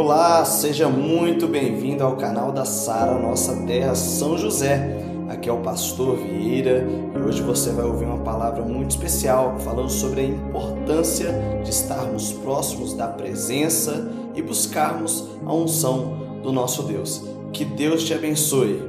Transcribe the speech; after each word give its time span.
Olá, 0.00 0.44
seja 0.44 0.88
muito 0.88 1.48
bem-vindo 1.48 2.04
ao 2.04 2.16
canal 2.16 2.52
da 2.52 2.64
Sara 2.64 3.18
Nossa 3.18 3.66
Terra 3.66 3.96
São 3.96 4.38
José. 4.38 4.96
Aqui 5.28 5.48
é 5.48 5.52
o 5.52 5.60
pastor 5.60 6.16
Vieira 6.16 6.84
e 7.16 7.18
hoje 7.18 7.42
você 7.42 7.72
vai 7.72 7.84
ouvir 7.84 8.04
uma 8.04 8.22
palavra 8.22 8.62
muito 8.62 8.92
especial 8.92 9.58
falando 9.58 9.90
sobre 9.90 10.20
a 10.20 10.24
importância 10.24 11.32
de 11.64 11.70
estarmos 11.70 12.32
próximos 12.32 12.94
da 12.94 13.08
presença 13.08 14.08
e 14.36 14.40
buscarmos 14.40 15.28
a 15.44 15.52
unção 15.52 16.40
do 16.42 16.52
nosso 16.52 16.84
Deus. 16.84 17.20
Que 17.52 17.64
Deus 17.64 18.04
te 18.04 18.14
abençoe. 18.14 18.80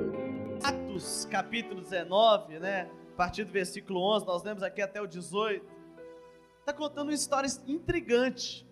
Atos 0.61 1.25
capítulo 1.25 1.81
19, 1.81 2.59
né? 2.59 2.87
A 3.13 3.17
partir 3.17 3.45
do 3.45 3.51
versículo 3.51 3.99
11, 4.15 4.27
nós 4.27 4.43
lemos 4.43 4.61
aqui 4.61 4.79
até 4.79 5.01
o 5.01 5.07
18. 5.07 5.65
Está 6.59 6.71
contando 6.71 7.07
uma 7.07 7.15
história 7.15 7.49
intrigante. 7.67 8.63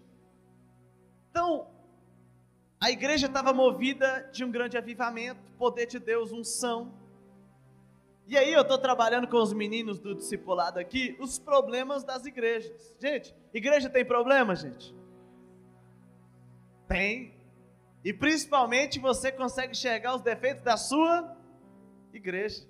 Então, 1.31 1.75
a 2.79 2.91
igreja 2.91 3.25
estava 3.25 3.51
movida 3.53 4.29
de 4.31 4.43
um 4.43 4.51
grande 4.51 4.77
avivamento, 4.77 5.39
poder 5.57 5.87
de 5.87 5.99
Deus, 5.99 6.31
unção. 6.31 6.93
E 8.27 8.37
aí 8.37 8.53
eu 8.53 8.61
estou 8.61 8.77
trabalhando 8.77 9.27
com 9.27 9.37
os 9.37 9.51
meninos 9.53 9.99
do 9.99 10.13
discipulado 10.13 10.79
aqui, 10.79 11.15
os 11.19 11.39
problemas 11.39 12.03
das 12.03 12.25
igrejas. 12.25 12.95
Gente, 12.99 13.33
igreja 13.53 13.89
tem 13.89 14.05
problema, 14.05 14.55
gente? 14.55 14.93
Tem. 16.87 17.33
E 18.03 18.13
principalmente 18.13 18.99
você 18.99 19.31
consegue 19.31 19.71
enxergar 19.71 20.15
os 20.15 20.21
defeitos 20.21 20.63
da 20.63 20.77
sua 20.77 21.35
igreja, 22.13 22.63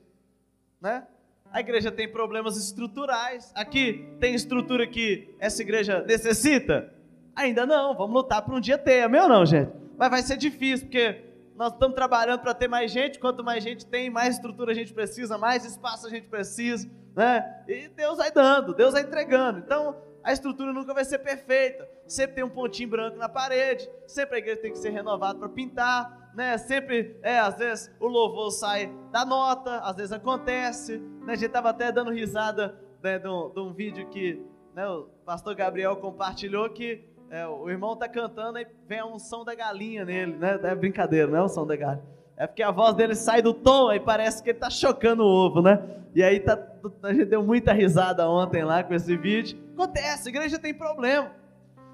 né? 0.80 1.06
A 1.52 1.60
igreja 1.60 1.92
tem 1.92 2.12
problemas 2.12 2.56
estruturais. 2.58 3.52
Aqui 3.56 4.08
tem 4.20 4.36
estrutura 4.36 4.86
que 4.86 5.34
essa 5.40 5.62
igreja 5.62 6.04
necessita? 6.04 6.94
Ainda 7.36 7.66
não. 7.66 7.96
Vamos 7.96 8.14
lutar 8.14 8.42
para 8.42 8.54
um 8.54 8.60
dia 8.60 8.78
ter. 8.78 9.00
É 9.00 9.08
meu 9.08 9.28
não, 9.28 9.46
gente? 9.46 9.87
Mas 9.98 10.10
vai 10.10 10.22
ser 10.22 10.38
difícil, 10.38 10.86
porque 10.86 11.24
nós 11.56 11.74
estamos 11.74 11.96
trabalhando 11.96 12.42
para 12.42 12.54
ter 12.54 12.68
mais 12.68 12.92
gente, 12.92 13.20
quanto 13.20 13.44
mais 13.44 13.64
gente 13.64 13.86
tem, 13.86 14.10
mais 14.10 14.36
estrutura 14.36 14.72
a 14.72 14.76
gente 14.76 14.94
precisa, 14.94 15.38
mais 15.38 15.66
espaço 15.66 16.06
a 16.06 16.10
gente 16.10 16.30
precisa, 16.30 16.88
né? 17.16 17.64
E 17.68 17.88
Deus 17.90 18.18
vai 18.18 18.32
dando, 18.32 18.76
Deus 18.76 18.94
vai 18.94 19.02
entregando. 19.02 19.58
Então, 19.60 20.00
a 20.24 20.32
estrutura 20.32 20.72
nunca 20.72 20.94
vai 20.94 21.04
ser 21.04 21.18
perfeita. 21.20 21.90
Sempre 22.06 22.36
tem 22.36 22.44
um 22.44 22.50
pontinho 22.50 22.90
branco 22.90 23.18
na 23.18 23.28
parede, 23.28 23.90
sempre 24.06 24.36
a 24.36 24.40
igreja 24.40 24.62
tem 24.62 24.72
que 24.72 24.78
ser 24.78 24.92
renovada 24.92 25.40
para 25.40 25.50
pintar, 25.50 26.32
né? 26.36 26.60
Sempre, 26.60 27.18
é, 27.24 27.40
às 27.40 27.58
vezes 27.58 27.92
o 28.00 28.06
louvor 28.06 28.52
sai 28.52 28.94
da 29.12 29.26
nota, 29.26 29.80
às 29.80 29.96
vezes 29.96 30.12
acontece, 30.12 30.98
né? 31.26 31.34
A 31.34 31.36
gente 31.36 31.48
estava 31.48 31.72
até 31.72 31.92
dando 31.92 32.12
risada 32.12 32.80
né, 33.02 33.18
de, 33.18 33.28
um, 33.28 33.50
de 33.50 33.60
um 33.60 33.74
vídeo 33.74 34.08
que 34.10 34.46
né, 34.76 34.88
o 34.88 35.06
pastor 35.26 35.56
Gabriel 35.56 35.96
compartilhou 35.96 36.70
que 36.70 37.04
é, 37.30 37.46
o 37.46 37.70
irmão 37.70 37.96
tá 37.96 38.08
cantando 38.08 38.58
e 38.58 38.68
vem 38.88 39.00
a 39.00 39.06
unção 39.06 39.44
da 39.44 39.54
galinha 39.54 40.06
nele, 40.06 40.38
né? 40.38 40.60
É 40.64 40.76
brincadeira, 40.76 41.30
não 41.30 41.40
é 41.40 41.44
unção 41.44 41.66
da 41.66 41.76
galinha. 41.76 42.06
É 42.38 42.46
porque 42.46 42.64
a 42.64 42.72
voz 42.72 42.96
dele 42.96 43.16
sai 43.16 43.42
do 43.42 43.54
tom 43.54 43.92
e 43.92 44.00
parece 44.00 44.44
que 44.44 44.52
ele 44.52 44.60
tá 44.60 44.70
chocando 44.70 45.24
o 45.24 45.26
ovo, 45.26 45.62
né? 45.62 45.82
E 46.14 46.24
aí 46.24 46.40
tá, 46.40 46.58
a 47.04 47.14
gente 47.14 47.26
deu 47.26 47.44
muita 47.44 47.74
risada 47.74 48.30
ontem 48.30 48.64
lá 48.64 48.84
com 48.84 48.94
esse 48.94 49.18
vídeo. 49.18 49.58
Acontece, 49.74 50.30
a 50.30 50.32
igreja 50.32 50.60
tem 50.60 50.74
problema. 50.74 51.32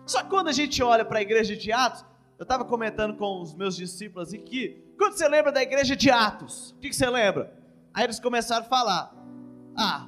Só 0.06 0.22
que 0.22 0.30
quando 0.30 0.50
a 0.50 0.52
gente 0.52 0.84
olha 0.84 1.06
para 1.06 1.20
a 1.20 1.22
igreja 1.22 1.56
de 1.56 1.72
Atos, 1.72 2.06
eu 2.38 2.44
estava 2.44 2.66
comentando 2.66 3.16
com 3.16 3.42
os 3.42 3.56
meus 3.56 3.76
discípulos 3.76 4.34
aqui, 4.34 4.84
quando 4.98 5.14
você 5.14 5.28
lembra 5.28 5.52
da 5.52 5.62
igreja 5.62 5.96
de 5.96 6.12
Atos, 6.12 6.72
o 6.72 6.80
que, 6.80 6.90
que 6.90 6.96
você 6.96 7.10
lembra? 7.10 7.54
Aí 7.94 8.04
eles 8.04 8.20
começaram 8.20 8.66
a 8.66 8.70
falar: 8.70 9.16
ah, 9.78 10.08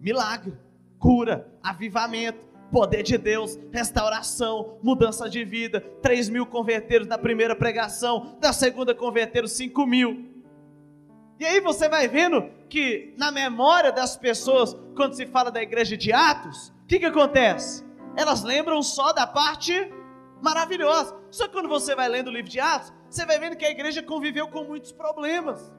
milagre, 0.00 0.54
cura, 0.98 1.46
avivamento 1.62 2.53
poder 2.70 3.02
de 3.02 3.16
Deus, 3.16 3.58
restauração, 3.72 4.78
mudança 4.82 5.28
de 5.28 5.44
vida. 5.44 5.80
3 6.02 6.28
mil 6.28 6.46
converteram 6.46 7.06
na 7.06 7.18
primeira 7.18 7.54
pregação, 7.54 8.36
na 8.42 8.52
segunda 8.52 8.94
converteram 8.94 9.46
5 9.46 9.86
mil. 9.86 10.34
E 11.38 11.44
aí 11.44 11.60
você 11.60 11.88
vai 11.88 12.06
vendo 12.08 12.48
que 12.68 13.14
na 13.18 13.30
memória 13.30 13.92
das 13.92 14.16
pessoas, 14.16 14.76
quando 14.96 15.14
se 15.14 15.26
fala 15.26 15.50
da 15.50 15.62
igreja 15.62 15.96
de 15.96 16.12
Atos, 16.12 16.72
o 16.82 16.86
que, 16.86 16.98
que 16.98 17.06
acontece? 17.06 17.84
Elas 18.16 18.42
lembram 18.42 18.82
só 18.82 19.12
da 19.12 19.26
parte 19.26 19.92
maravilhosa. 20.40 21.16
Só 21.30 21.46
que 21.46 21.52
quando 21.52 21.68
você 21.68 21.94
vai 21.94 22.08
lendo 22.08 22.28
o 22.28 22.32
livro 22.32 22.50
de 22.50 22.60
Atos, 22.60 22.92
você 23.08 23.26
vai 23.26 23.38
vendo 23.38 23.56
que 23.56 23.64
a 23.64 23.70
igreja 23.70 24.02
conviveu 24.02 24.48
com 24.48 24.64
muitos 24.64 24.92
problemas. 24.92 25.72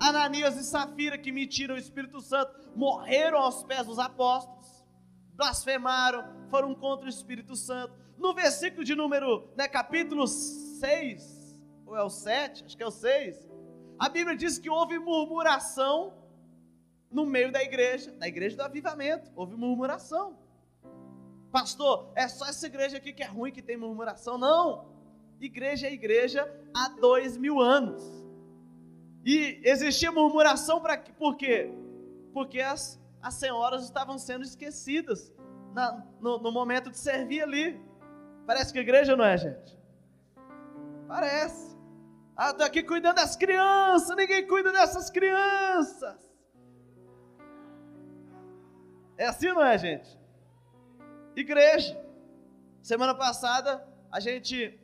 Ananias 0.00 0.56
e 0.56 0.64
Safira, 0.64 1.16
que 1.16 1.32
mentiram 1.32 1.74
o 1.74 1.78
Espírito 1.78 2.20
Santo, 2.20 2.52
morreram 2.74 3.38
aos 3.38 3.64
pés 3.64 3.86
dos 3.86 3.98
apóstolos 3.98 4.63
blasfemaram, 5.34 6.24
foram 6.48 6.74
contra 6.74 7.06
o 7.06 7.08
Espírito 7.08 7.54
Santo. 7.56 7.94
No 8.16 8.34
versículo 8.34 8.84
de 8.84 8.94
número, 8.94 9.48
né, 9.56 9.68
capítulo 9.68 10.26
6, 10.26 11.56
ou 11.86 11.96
é 11.96 12.02
o 12.02 12.10
7, 12.10 12.64
acho 12.64 12.76
que 12.76 12.82
é 12.82 12.86
o 12.86 12.90
6, 12.90 13.48
a 13.98 14.08
Bíblia 14.08 14.36
diz 14.36 14.58
que 14.58 14.70
houve 14.70 14.98
murmuração 14.98 16.14
no 17.10 17.24
meio 17.24 17.52
da 17.52 17.62
igreja, 17.62 18.10
da 18.12 18.26
igreja 18.26 18.56
do 18.56 18.62
avivamento, 18.62 19.30
houve 19.36 19.56
murmuração. 19.56 20.36
Pastor, 21.52 22.10
é 22.16 22.26
só 22.26 22.46
essa 22.46 22.66
igreja 22.66 22.96
aqui 22.96 23.12
que 23.12 23.22
é 23.22 23.26
ruim 23.26 23.52
que 23.52 23.62
tem 23.62 23.76
murmuração? 23.76 24.36
Não! 24.36 24.92
Igreja 25.40 25.86
é 25.86 25.92
igreja 25.92 26.52
há 26.74 26.88
dois 26.88 27.36
mil 27.36 27.60
anos. 27.60 28.02
E 29.24 29.60
existia 29.64 30.10
murmuração 30.10 30.80
para 30.80 30.98
por 30.98 31.36
quê? 31.36 31.70
Porque 32.32 32.60
as 32.60 33.00
as 33.24 33.34
senhoras 33.34 33.84
estavam 33.84 34.18
sendo 34.18 34.44
esquecidas 34.44 35.32
na, 35.72 36.04
no, 36.20 36.38
no, 36.38 36.52
momento 36.52 36.90
de 36.90 36.98
servir 36.98 37.42
ali. 37.42 37.82
Parece 38.46 38.70
que 38.70 38.78
igreja 38.78 39.16
não 39.16 39.24
é, 39.24 39.38
gente? 39.38 39.78
Parece. 41.08 41.74
Ah, 42.36 42.50
estou 42.50 42.66
aqui 42.66 42.82
cuidando 42.82 43.16
das 43.16 43.34
crianças, 43.34 44.14
ninguém 44.14 44.46
cuida 44.46 44.70
dessas 44.70 45.08
crianças. 45.08 46.18
É 49.16 49.24
assim, 49.24 49.48
não 49.48 49.64
é, 49.64 49.78
gente? 49.78 50.20
Igreja. 51.34 51.98
Semana 52.82 53.14
passada, 53.14 53.88
a 54.12 54.20
gente, 54.20 54.78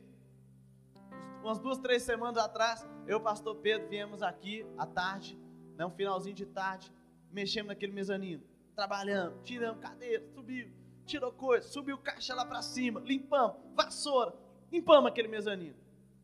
umas 1.43 1.59
duas, 1.59 1.77
três 1.77 2.01
semanas 2.01 2.43
atrás, 2.43 2.83
eu 3.05 3.17
e 3.17 3.21
o 3.21 3.21
pastor 3.21 3.57
Pedro 3.57 3.87
viemos 3.87 4.23
aqui 4.23 4.65
à 4.79 4.87
tarde, 4.87 5.39
né, 5.77 5.85
um 5.85 5.91
finalzinho 5.91 6.35
de 6.35 6.47
tarde, 6.47 6.91
mexemos 7.31 7.69
naquele 7.69 7.93
mezanino, 7.93 8.43
trabalhando, 8.75 9.41
tiramos 9.43 9.81
cadeira, 9.81 10.23
subiu, 10.33 10.69
tirou 11.05 11.31
coisa, 11.31 11.67
subiu 11.67 11.97
caixa 11.97 12.33
lá 12.35 12.45
para 12.45 12.61
cima, 12.61 12.99
limpamos, 13.01 13.57
vassoura, 13.75 14.33
limpamos 14.71 15.09
aquele 15.09 15.27
mezanino. 15.27 15.75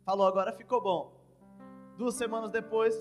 Falou, 0.06 0.28
agora 0.28 0.54
ficou 0.54 0.82
bom. 0.82 1.14
Duas 1.98 2.16
semanas 2.16 2.50
depois, 2.52 2.96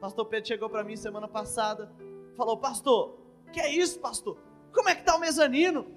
pastor 0.00 0.26
Pedro 0.26 0.48
chegou 0.48 0.68
para 0.68 0.84
mim 0.84 0.96
semana 0.96 1.26
passada, 1.26 1.90
falou, 2.36 2.58
pastor, 2.58 3.18
que 3.52 3.60
é 3.60 3.70
isso, 3.70 3.98
pastor? 3.98 4.38
Como 4.72 4.88
é 4.88 4.94
que 4.94 5.04
tá 5.04 5.16
o 5.16 5.20
mezanino? 5.20 5.90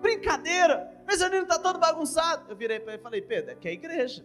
Brincadeira, 0.00 1.02
o 1.02 1.06
mezanino 1.06 1.46
tá 1.46 1.58
todo 1.58 1.78
bagunçado. 1.78 2.50
Eu 2.50 2.56
virei 2.56 2.80
para 2.80 2.92
ele 2.92 3.00
e 3.00 3.02
falei, 3.02 3.22
Pedro, 3.22 3.52
é 3.52 3.54
que 3.54 3.68
é 3.68 3.72
igreja. 3.72 4.24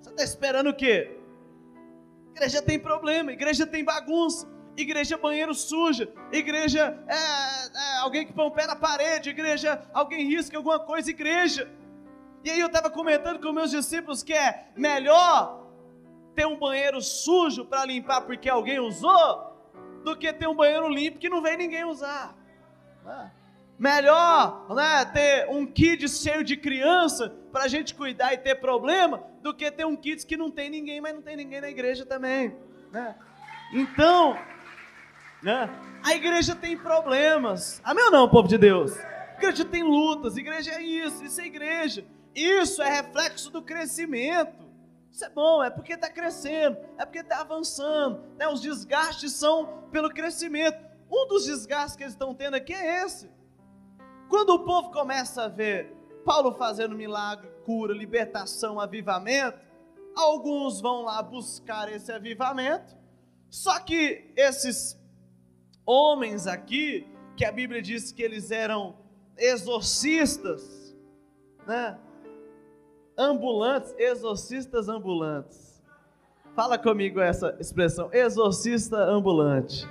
Você 0.00 0.10
está 0.10 0.24
esperando 0.24 0.70
o 0.70 0.74
quê? 0.74 1.21
Igreja 2.34 2.62
tem 2.62 2.78
problema, 2.78 3.30
igreja 3.32 3.66
tem 3.66 3.84
bagunça, 3.84 4.48
igreja 4.76 5.18
banheiro 5.18 5.54
suja, 5.54 6.10
igreja 6.32 6.98
é, 7.06 7.14
é, 7.14 7.98
alguém 7.98 8.26
que 8.26 8.32
põe 8.32 8.46
o 8.46 8.50
pé 8.50 8.66
na 8.66 8.74
parede, 8.74 9.30
igreja 9.30 9.82
alguém 9.92 10.26
risca 10.26 10.56
alguma 10.56 10.80
coisa, 10.80 11.10
igreja. 11.10 11.70
E 12.42 12.50
aí 12.50 12.58
eu 12.58 12.66
estava 12.66 12.90
comentando 12.90 13.38
com 13.38 13.52
meus 13.52 13.70
discípulos 13.70 14.22
que 14.22 14.32
é 14.32 14.68
melhor 14.74 15.62
ter 16.34 16.46
um 16.46 16.58
banheiro 16.58 17.00
sujo 17.00 17.66
para 17.66 17.84
limpar 17.84 18.22
porque 18.22 18.48
alguém 18.48 18.80
usou, 18.80 19.52
do 20.02 20.16
que 20.16 20.32
ter 20.32 20.48
um 20.48 20.54
banheiro 20.54 20.88
limpo 20.88 21.18
que 21.18 21.28
não 21.28 21.42
vem 21.42 21.56
ninguém 21.56 21.84
usar. 21.84 22.34
Ah. 23.06 23.30
Melhor 23.78 24.66
né, 24.74 25.04
ter 25.06 25.48
um 25.48 25.66
kit 25.66 26.08
cheio 26.08 26.42
de 26.42 26.56
criança 26.56 27.34
para 27.52 27.64
a 27.64 27.68
gente 27.68 27.94
cuidar 27.94 28.32
e 28.32 28.38
ter 28.38 28.56
problema, 28.56 29.22
do 29.42 29.52
que 29.52 29.70
ter 29.70 29.84
um 29.84 29.96
kit 29.96 30.24
que 30.24 30.36
não 30.36 30.50
tem 30.50 30.70
ninguém, 30.70 31.00
mas 31.00 31.14
não 31.14 31.20
tem 31.20 31.36
ninguém 31.36 31.60
na 31.60 31.68
igreja 31.68 32.06
também. 32.06 32.56
Né? 32.92 33.14
Então, 33.72 34.38
né, 35.42 35.68
a 36.04 36.14
igreja 36.14 36.54
tem 36.54 36.78
problemas. 36.78 37.80
Amém 37.84 38.04
ou 38.04 38.10
não, 38.10 38.28
povo 38.28 38.48
de 38.48 38.56
Deus? 38.56 38.96
A 38.96 39.34
igreja 39.38 39.64
tem 39.64 39.82
lutas, 39.82 40.36
igreja 40.36 40.70
é 40.72 40.82
isso, 40.82 41.24
isso 41.24 41.40
é 41.40 41.46
igreja. 41.46 42.04
Isso 42.34 42.80
é 42.80 42.88
reflexo 42.88 43.50
do 43.50 43.60
crescimento. 43.60 44.62
Isso 45.10 45.24
é 45.24 45.28
bom, 45.28 45.62
é 45.62 45.68
porque 45.68 45.92
está 45.92 46.08
crescendo, 46.08 46.78
é 46.96 47.04
porque 47.04 47.18
está 47.18 47.40
avançando. 47.40 48.22
Né? 48.38 48.48
Os 48.48 48.62
desgastes 48.62 49.32
são 49.32 49.84
pelo 49.90 50.08
crescimento. 50.08 50.78
Um 51.10 51.26
dos 51.28 51.44
desgastes 51.44 51.96
que 51.96 52.02
eles 52.04 52.14
estão 52.14 52.34
tendo 52.34 52.54
aqui 52.54 52.72
é 52.72 53.04
esse. 53.04 53.30
Quando 54.30 54.50
o 54.50 54.60
povo 54.60 54.90
começa 54.90 55.44
a 55.44 55.48
ver 55.48 55.94
Paulo 56.24 56.52
fazendo 56.54 56.94
milagre, 56.94 57.50
cura, 57.64 57.94
libertação, 57.94 58.80
avivamento, 58.80 59.58
alguns 60.14 60.80
vão 60.80 61.02
lá 61.02 61.22
buscar 61.22 61.90
esse 61.92 62.12
avivamento, 62.12 62.96
só 63.50 63.78
que 63.80 64.32
esses 64.36 65.00
homens 65.86 66.46
aqui, 66.46 67.08
que 67.36 67.44
a 67.44 67.52
Bíblia 67.52 67.82
diz 67.82 68.12
que 68.12 68.22
eles 68.22 68.50
eram 68.50 68.96
exorcistas, 69.36 70.96
né? 71.66 71.98
Ambulantes, 73.16 73.94
exorcistas 73.98 74.88
ambulantes. 74.88 75.82
Fala 76.54 76.78
comigo 76.78 77.20
essa 77.20 77.56
expressão, 77.58 78.10
exorcista 78.12 78.96
ambulante. 78.96 79.86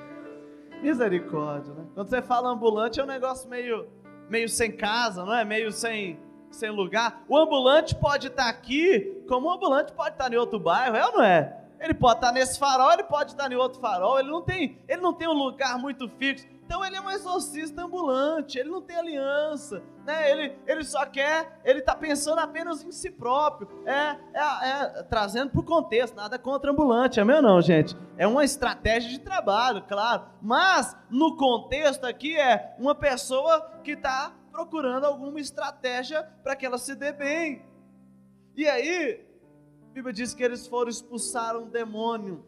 Misericórdia, 0.81 1.73
né? 1.73 1.87
Quando 1.93 2.09
você 2.09 2.21
fala 2.21 2.49
ambulante 2.49 2.99
é 2.99 3.03
um 3.03 3.07
negócio 3.07 3.49
meio, 3.49 3.87
meio 4.31 4.47
sem 4.47 4.71
casa, 4.71 5.25
não 5.25 5.35
é? 5.35 5.43
Meio 5.43 5.71
sem, 5.71 6.17
sem 6.49 6.71
lugar. 6.71 7.23
O 7.27 7.37
ambulante 7.37 7.93
pode 7.93 8.27
estar 8.27 8.47
aqui, 8.47 9.21
como 9.27 9.47
o 9.47 9.51
ambulante 9.51 9.91
pode 9.91 10.11
estar 10.11 10.31
em 10.31 10.37
outro 10.37 10.57
bairro, 10.57 10.95
é 10.95 11.05
ou 11.05 11.11
não 11.11 11.23
é? 11.23 11.57
Ele 11.79 11.93
pode 11.93 12.15
estar 12.15 12.31
nesse 12.31 12.57
farol, 12.57 12.93
ele 12.93 13.03
pode 13.03 13.31
estar 13.31 13.51
em 13.51 13.55
outro 13.55 13.81
farol, 13.81 14.17
ele 14.19 14.29
não 14.29 14.41
tem, 14.41 14.77
ele 14.87 15.01
não 15.01 15.13
tem 15.13 15.27
um 15.27 15.33
lugar 15.33 15.77
muito 15.77 16.07
fixo. 16.07 16.47
Então 16.71 16.85
ele 16.85 16.95
é 16.95 17.01
um 17.01 17.11
exorcista 17.11 17.83
ambulante, 17.83 18.57
ele 18.57 18.69
não 18.69 18.81
tem 18.81 18.95
aliança, 18.95 19.83
né? 20.05 20.31
ele, 20.31 20.57
ele 20.65 20.85
só 20.85 21.05
quer, 21.05 21.59
ele 21.65 21.79
está 21.79 21.93
pensando 21.93 22.39
apenas 22.39 22.81
em 22.81 22.93
si 22.93 23.11
próprio, 23.11 23.67
é, 23.85 24.17
é, 24.33 24.69
é 24.69 25.03
trazendo 25.03 25.51
para 25.51 25.59
o 25.59 25.65
contexto, 25.65 26.15
nada 26.15 26.39
contra 26.39 26.71
ambulante, 26.71 27.19
é 27.19 27.25
meu 27.25 27.41
não, 27.41 27.59
gente? 27.59 27.93
É 28.17 28.25
uma 28.25 28.45
estratégia 28.45 29.09
de 29.09 29.19
trabalho, 29.19 29.83
claro, 29.85 30.23
mas 30.41 30.95
no 31.09 31.35
contexto 31.35 32.05
aqui 32.05 32.39
é 32.39 32.73
uma 32.79 32.95
pessoa 32.95 33.81
que 33.83 33.91
está 33.91 34.33
procurando 34.49 35.03
alguma 35.03 35.41
estratégia 35.41 36.23
para 36.41 36.55
que 36.55 36.65
ela 36.65 36.77
se 36.77 36.95
dê 36.95 37.11
bem. 37.11 37.65
E 38.55 38.65
aí, 38.65 39.25
a 39.89 39.93
Bíblia 39.93 40.13
diz 40.13 40.33
que 40.33 40.41
eles 40.41 40.65
foram 40.65 40.89
expulsar 40.89 41.57
um 41.57 41.67
demônio. 41.67 42.45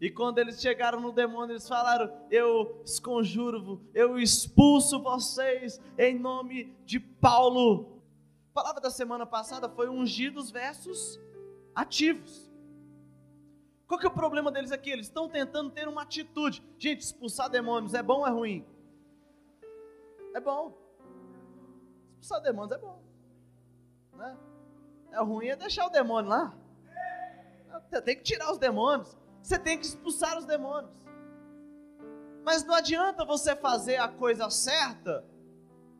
E 0.00 0.10
quando 0.10 0.38
eles 0.38 0.58
chegaram 0.60 0.98
no 0.98 1.12
demônio, 1.12 1.52
eles 1.52 1.68
falaram: 1.68 2.10
Eu 2.30 2.80
esconjuro, 2.84 3.86
eu 3.92 4.18
expulso 4.18 5.02
vocês 5.02 5.78
em 5.98 6.18
nome 6.18 6.74
de 6.86 6.98
Paulo. 6.98 8.00
A 8.50 8.54
palavra 8.54 8.80
da 8.80 8.90
semana 8.90 9.26
passada 9.26 9.68
foi 9.68 9.90
ungidos 9.90 10.50
versus 10.50 11.20
ativos. 11.74 12.50
Qual 13.86 14.00
que 14.00 14.06
é 14.06 14.08
o 14.08 14.14
problema 14.14 14.50
deles 14.50 14.72
aqui? 14.72 14.90
Eles 14.90 15.06
estão 15.06 15.28
tentando 15.28 15.70
ter 15.70 15.86
uma 15.86 16.02
atitude. 16.02 16.64
Gente, 16.78 17.00
expulsar 17.00 17.50
demônios 17.50 17.92
é 17.92 18.02
bom 18.02 18.20
ou 18.20 18.26
é 18.26 18.30
ruim? 18.30 18.64
É 20.34 20.40
bom. 20.40 20.78
Expulsar 22.12 22.40
demônios 22.40 22.72
é 22.72 22.78
bom. 22.78 23.02
Né? 24.14 24.38
É 25.12 25.22
ruim 25.22 25.48
é 25.48 25.56
deixar 25.56 25.86
o 25.86 25.90
demônio 25.90 26.30
lá. 26.30 26.54
Tem 28.04 28.16
que 28.16 28.22
tirar 28.22 28.50
os 28.52 28.58
demônios. 28.58 29.19
Você 29.42 29.58
tem 29.58 29.78
que 29.78 29.86
expulsar 29.86 30.38
os 30.38 30.44
demônios. 30.44 31.00
Mas 32.44 32.64
não 32.64 32.74
adianta 32.74 33.24
você 33.24 33.54
fazer 33.54 33.96
a 33.96 34.08
coisa 34.08 34.48
certa 34.50 35.24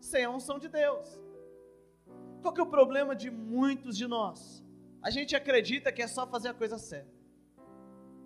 sem 0.01 0.25
a 0.25 0.31
unção 0.31 0.59
de 0.59 0.69
Deus. 0.69 1.21
Qual 2.41 2.55
que 2.55 2.61
é 2.61 2.65
o 2.65 2.71
problema 2.71 3.15
de 3.15 3.31
muitos 3.31 3.97
de 3.97 4.07
nós? 4.07 4.65
A 5.03 5.11
gente 5.11 5.37
acredita 5.37 5.93
que 5.93 6.03
é 6.03 6.07
só 6.07 6.27
fazer 6.27 6.49
a 6.49 6.55
coisa 6.55 6.79
certa. 6.79 7.11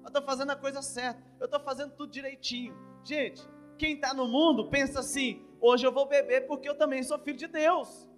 Eu 0.02 0.08
estou 0.08 0.22
fazendo 0.22 0.50
a 0.50 0.56
coisa 0.56 0.82
certa. 0.82 1.22
Eu 1.40 1.46
estou 1.46 1.60
fazendo 1.60 1.92
tudo 1.92 2.12
direitinho. 2.12 2.76
Gente, 3.02 3.42
quem 3.78 3.94
está 3.94 4.14
no 4.14 4.28
mundo 4.28 4.68
pensa 4.68 5.00
assim: 5.00 5.44
hoje 5.60 5.86
eu 5.86 5.92
vou 5.92 6.06
beber 6.06 6.46
porque 6.46 6.68
eu 6.68 6.76
também 6.76 7.02
sou 7.02 7.18
filho 7.18 7.38
de 7.38 7.46
Deus. 7.46 8.08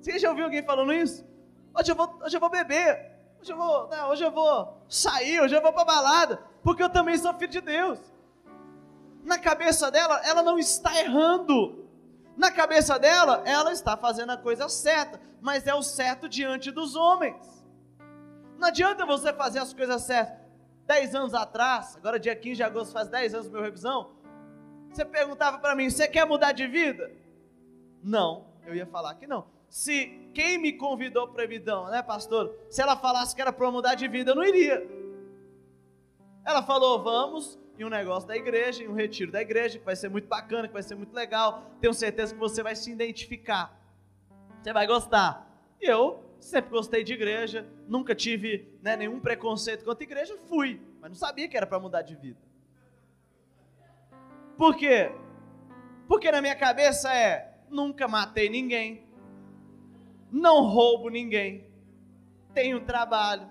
Você 0.00 0.18
já 0.18 0.30
ouviu 0.30 0.44
alguém 0.44 0.62
falando 0.62 0.92
isso? 0.92 1.26
Hoje 1.78 1.90
eu 1.90 1.96
vou, 1.96 2.22
hoje 2.22 2.36
eu 2.36 2.40
vou 2.40 2.50
beber 2.50 3.13
hoje 3.44 3.52
eu 3.52 3.56
vou, 3.58 3.88
né, 3.88 4.04
hoje 4.04 4.24
eu 4.24 4.30
vou 4.30 4.78
sair, 4.88 5.40
hoje 5.40 5.54
eu 5.54 5.60
vou 5.60 5.72
para 5.72 5.84
balada, 5.84 6.42
porque 6.62 6.82
eu 6.82 6.88
também 6.88 7.18
sou 7.18 7.34
filho 7.34 7.50
de 7.50 7.60
Deus. 7.60 7.98
Na 9.22 9.38
cabeça 9.38 9.90
dela, 9.90 10.20
ela 10.24 10.42
não 10.42 10.58
está 10.58 10.98
errando. 10.98 11.84
Na 12.36 12.50
cabeça 12.50 12.98
dela, 12.98 13.42
ela 13.44 13.70
está 13.72 13.96
fazendo 13.96 14.30
a 14.30 14.36
coisa 14.36 14.68
certa, 14.68 15.20
mas 15.40 15.66
é 15.66 15.74
o 15.74 15.82
certo 15.82 16.28
diante 16.28 16.70
dos 16.70 16.96
homens. 16.96 17.64
Não 18.58 18.68
adianta 18.68 19.04
você 19.04 19.32
fazer 19.32 19.58
as 19.58 19.72
coisas 19.72 20.02
certas. 20.02 20.42
Dez 20.86 21.14
anos 21.14 21.34
atrás, 21.34 21.96
agora 21.96 22.18
dia 22.18 22.36
15 22.36 22.56
de 22.56 22.62
agosto 22.62 22.92
faz 22.92 23.08
10 23.08 23.34
anos 23.34 23.48
meu 23.48 23.62
revisão, 23.62 24.10
você 24.90 25.04
perguntava 25.04 25.58
para 25.58 25.74
mim, 25.74 25.88
você 25.88 26.06
quer 26.06 26.26
mudar 26.26 26.52
de 26.52 26.66
vida? 26.66 27.10
Não, 28.02 28.46
eu 28.66 28.74
ia 28.74 28.86
falar 28.86 29.14
que 29.14 29.26
não 29.26 29.46
se 29.74 30.23
quem 30.34 30.58
me 30.58 30.72
convidou 30.72 31.28
para 31.28 31.44
Evidão, 31.44 31.86
né, 31.86 32.02
pastor? 32.02 32.54
Se 32.68 32.82
ela 32.82 32.96
falasse 32.96 33.34
que 33.34 33.40
era 33.40 33.52
para 33.52 33.70
mudar 33.70 33.94
de 33.94 34.08
vida, 34.08 34.32
eu 34.32 34.34
não 34.34 34.44
iria. 34.44 34.86
Ela 36.44 36.62
falou: 36.62 37.02
vamos 37.02 37.58
em 37.78 37.84
um 37.84 37.88
negócio 37.88 38.28
da 38.28 38.36
igreja, 38.36 38.82
em 38.82 38.88
um 38.88 38.94
retiro 38.94 39.32
da 39.32 39.40
igreja, 39.40 39.78
que 39.78 39.84
vai 39.84 39.96
ser 39.96 40.08
muito 40.08 40.28
bacana, 40.28 40.68
que 40.68 40.74
vai 40.74 40.82
ser 40.82 40.94
muito 40.94 41.14
legal. 41.14 41.70
Tenho 41.80 41.94
certeza 41.94 42.34
que 42.34 42.40
você 42.40 42.62
vai 42.62 42.76
se 42.76 42.90
identificar. 42.90 43.80
Você 44.62 44.72
vai 44.72 44.86
gostar. 44.86 45.48
E 45.80 45.86
eu 45.86 46.22
sempre 46.40 46.70
gostei 46.70 47.02
de 47.02 47.14
igreja, 47.14 47.66
nunca 47.88 48.14
tive 48.14 48.68
né, 48.82 48.96
nenhum 48.96 49.18
preconceito 49.18 49.84
contra 49.84 50.04
igreja, 50.04 50.36
fui, 50.46 50.80
mas 51.00 51.10
não 51.10 51.16
sabia 51.16 51.48
que 51.48 51.56
era 51.56 51.66
para 51.66 51.80
mudar 51.80 52.02
de 52.02 52.14
vida. 52.14 52.38
Por 54.56 54.76
quê? 54.76 55.10
Porque 56.06 56.30
na 56.30 56.40
minha 56.40 56.54
cabeça 56.54 57.12
é: 57.14 57.54
nunca 57.68 58.06
matei 58.06 58.48
ninguém, 58.48 59.03
não 60.34 60.64
roubo 60.64 61.08
ninguém, 61.08 61.64
tenho 62.52 62.84
trabalho. 62.84 63.48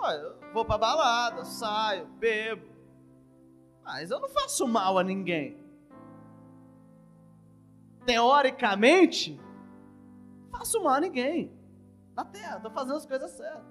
eu 0.00 0.52
vou 0.52 0.64
para 0.64 0.76
balada, 0.76 1.44
saio, 1.44 2.06
bebo, 2.18 2.66
mas 3.84 4.10
eu 4.10 4.18
não 4.18 4.28
faço 4.28 4.66
mal 4.66 4.98
a 4.98 5.04
ninguém. 5.04 5.56
Teoricamente, 8.04 9.40
faço 10.50 10.82
mal 10.82 10.94
a 10.94 11.00
ninguém. 11.00 11.52
Na 12.16 12.24
terra, 12.24 12.56
estou 12.56 12.72
fazendo 12.72 12.96
as 12.96 13.06
coisas 13.06 13.30
certas. 13.30 13.62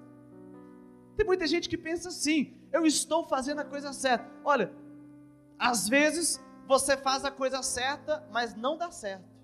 Tem 1.14 1.26
muita 1.26 1.46
gente 1.46 1.68
que 1.68 1.76
pensa 1.76 2.08
assim: 2.08 2.56
eu 2.72 2.86
estou 2.86 3.22
fazendo 3.24 3.60
a 3.60 3.64
coisa 3.64 3.92
certa. 3.92 4.26
Olha, 4.42 4.72
às 5.58 5.88
vezes 5.88 6.42
você 6.66 6.96
faz 6.96 7.26
a 7.26 7.30
coisa 7.30 7.62
certa, 7.62 8.26
mas 8.32 8.54
não 8.54 8.78
dá 8.78 8.90
certo. 8.90 9.37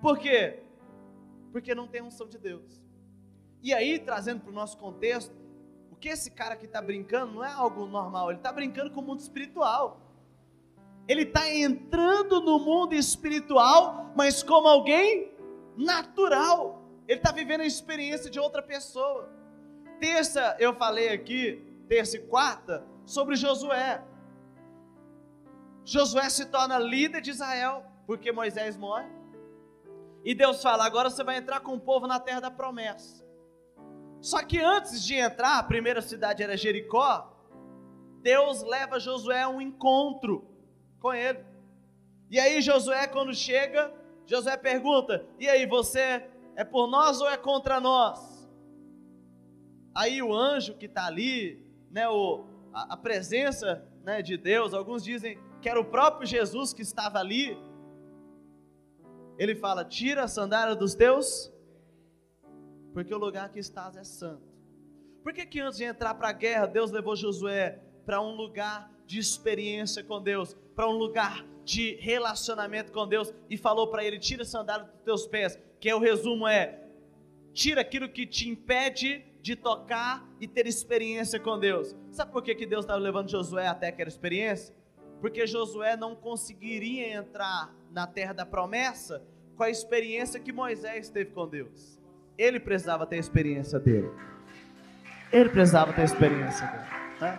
Por 0.00 0.18
quê? 0.18 0.62
Porque 1.52 1.74
não 1.74 1.86
tem 1.86 2.02
unção 2.02 2.28
de 2.28 2.38
Deus. 2.38 2.82
E 3.62 3.74
aí, 3.74 3.98
trazendo 3.98 4.40
para 4.40 4.50
o 4.50 4.54
nosso 4.54 4.78
contexto, 4.78 5.34
o 5.90 5.96
que 5.96 6.08
esse 6.08 6.30
cara 6.30 6.56
que 6.56 6.64
está 6.64 6.80
brincando 6.80 7.34
não 7.34 7.44
é 7.44 7.52
algo 7.52 7.86
normal, 7.86 8.30
ele 8.30 8.38
está 8.38 8.50
brincando 8.52 8.90
com 8.90 9.00
o 9.00 9.04
mundo 9.04 9.20
espiritual. 9.20 10.00
Ele 11.06 11.22
está 11.22 11.52
entrando 11.52 12.40
no 12.40 12.58
mundo 12.58 12.94
espiritual, 12.94 14.12
mas 14.16 14.42
como 14.42 14.68
alguém 14.68 15.32
natural. 15.76 16.82
Ele 17.06 17.18
está 17.18 17.32
vivendo 17.32 17.62
a 17.62 17.66
experiência 17.66 18.30
de 18.30 18.38
outra 18.38 18.62
pessoa. 18.62 19.28
Terça, 19.98 20.56
eu 20.58 20.74
falei 20.74 21.08
aqui, 21.08 21.62
terça 21.88 22.16
e 22.16 22.20
quarta, 22.20 22.86
sobre 23.04 23.34
Josué. 23.34 24.02
Josué 25.84 26.30
se 26.30 26.46
torna 26.46 26.78
líder 26.78 27.20
de 27.20 27.30
Israel, 27.30 27.84
porque 28.06 28.30
Moisés 28.30 28.76
morre. 28.76 29.19
E 30.24 30.34
Deus 30.34 30.62
fala: 30.62 30.84
agora 30.84 31.10
você 31.10 31.24
vai 31.24 31.36
entrar 31.36 31.60
com 31.60 31.74
o 31.74 31.80
povo 31.80 32.06
na 32.06 32.20
terra 32.20 32.40
da 32.40 32.50
promessa. 32.50 33.24
Só 34.20 34.42
que 34.42 34.60
antes 34.60 35.02
de 35.02 35.14
entrar, 35.14 35.58
a 35.58 35.62
primeira 35.62 36.02
cidade 36.02 36.42
era 36.42 36.56
Jericó. 36.56 37.26
Deus 38.22 38.62
leva 38.62 39.00
Josué 39.00 39.42
a 39.42 39.48
um 39.48 39.60
encontro 39.60 40.46
com 40.98 41.12
ele. 41.12 41.42
E 42.30 42.38
aí, 42.38 42.60
Josué, 42.60 43.06
quando 43.06 43.34
chega, 43.34 43.92
Josué 44.26 44.56
pergunta: 44.56 45.24
E 45.38 45.48
aí, 45.48 45.66
você 45.66 46.28
é 46.54 46.64
por 46.64 46.86
nós 46.86 47.20
ou 47.20 47.28
é 47.28 47.36
contra 47.36 47.80
nós? 47.80 48.48
Aí 49.94 50.22
o 50.22 50.32
anjo 50.32 50.74
que 50.74 50.86
está 50.86 51.06
ali, 51.06 51.66
né, 51.90 52.08
o, 52.08 52.44
a, 52.72 52.94
a 52.94 52.96
presença 52.96 53.84
né, 54.04 54.22
de 54.22 54.36
Deus, 54.36 54.72
alguns 54.72 55.02
dizem 55.02 55.38
que 55.60 55.68
era 55.68 55.80
o 55.80 55.84
próprio 55.84 56.26
Jesus 56.26 56.72
que 56.72 56.82
estava 56.82 57.18
ali, 57.18 57.58
ele 59.40 59.54
fala: 59.54 59.82
tira 59.86 60.24
a 60.24 60.28
sandália 60.28 60.76
dos 60.76 60.94
teus, 60.94 61.50
porque 62.92 63.14
o 63.14 63.18
lugar 63.18 63.48
que 63.48 63.58
estás 63.58 63.96
é 63.96 64.04
santo. 64.04 64.42
Por 65.22 65.32
que, 65.32 65.46
que 65.46 65.60
antes 65.60 65.78
de 65.78 65.84
entrar 65.84 66.14
para 66.14 66.28
a 66.28 66.32
guerra, 66.32 66.66
Deus 66.66 66.90
levou 66.90 67.16
Josué 67.16 67.80
para 68.04 68.20
um 68.20 68.34
lugar 68.34 68.92
de 69.06 69.18
experiência 69.18 70.04
com 70.04 70.22
Deus, 70.22 70.54
para 70.76 70.86
um 70.86 70.92
lugar 70.92 71.46
de 71.64 71.94
relacionamento 72.00 72.92
com 72.92 73.08
Deus 73.08 73.32
e 73.48 73.56
falou 73.56 73.88
para 73.88 74.04
ele: 74.04 74.18
tira 74.18 74.42
a 74.42 74.46
sandália 74.46 74.84
dos 74.84 75.02
teus 75.04 75.26
pés, 75.26 75.58
que 75.80 75.88
é 75.88 75.94
o 75.94 75.98
resumo 75.98 76.46
é: 76.46 76.84
tira 77.54 77.80
aquilo 77.80 78.10
que 78.10 78.26
te 78.26 78.46
impede 78.46 79.24
de 79.40 79.56
tocar 79.56 80.28
e 80.38 80.46
ter 80.46 80.66
experiência 80.66 81.40
com 81.40 81.58
Deus. 81.58 81.96
Sabe 82.10 82.30
por 82.30 82.42
que, 82.42 82.54
que 82.54 82.66
Deus 82.66 82.84
estava 82.84 83.00
levando 83.00 83.30
Josué 83.30 83.66
até 83.66 83.88
aquela 83.88 84.10
experiência? 84.10 84.74
Porque 85.20 85.46
Josué 85.46 85.96
não 85.96 86.16
conseguiria 86.16 87.14
entrar 87.14 87.74
na 87.90 88.06
terra 88.06 88.32
da 88.32 88.46
promessa 88.46 89.22
com 89.56 89.62
a 89.62 89.70
experiência 89.70 90.40
que 90.40 90.52
Moisés 90.52 91.10
teve 91.10 91.30
com 91.32 91.46
Deus. 91.46 92.00
Ele 92.38 92.58
precisava 92.58 93.06
ter 93.06 93.16
a 93.16 93.20
experiência 93.20 93.78
dele. 93.78 94.10
Ele 95.30 95.50
precisava 95.50 95.92
ter 95.92 96.00
a 96.00 96.04
experiência 96.04 96.66
dele. 96.66 96.84
Né? 97.20 97.38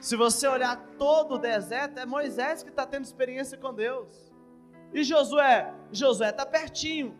Se 0.00 0.16
você 0.16 0.46
olhar 0.46 0.76
todo 0.98 1.34
o 1.34 1.38
deserto, 1.38 1.98
é 1.98 2.06
Moisés 2.06 2.62
que 2.62 2.70
está 2.70 2.86
tendo 2.86 3.04
experiência 3.04 3.56
com 3.56 3.72
Deus. 3.72 4.30
E 4.92 5.02
Josué? 5.02 5.72
Josué 5.92 6.30
está 6.30 6.44
pertinho. 6.44 7.16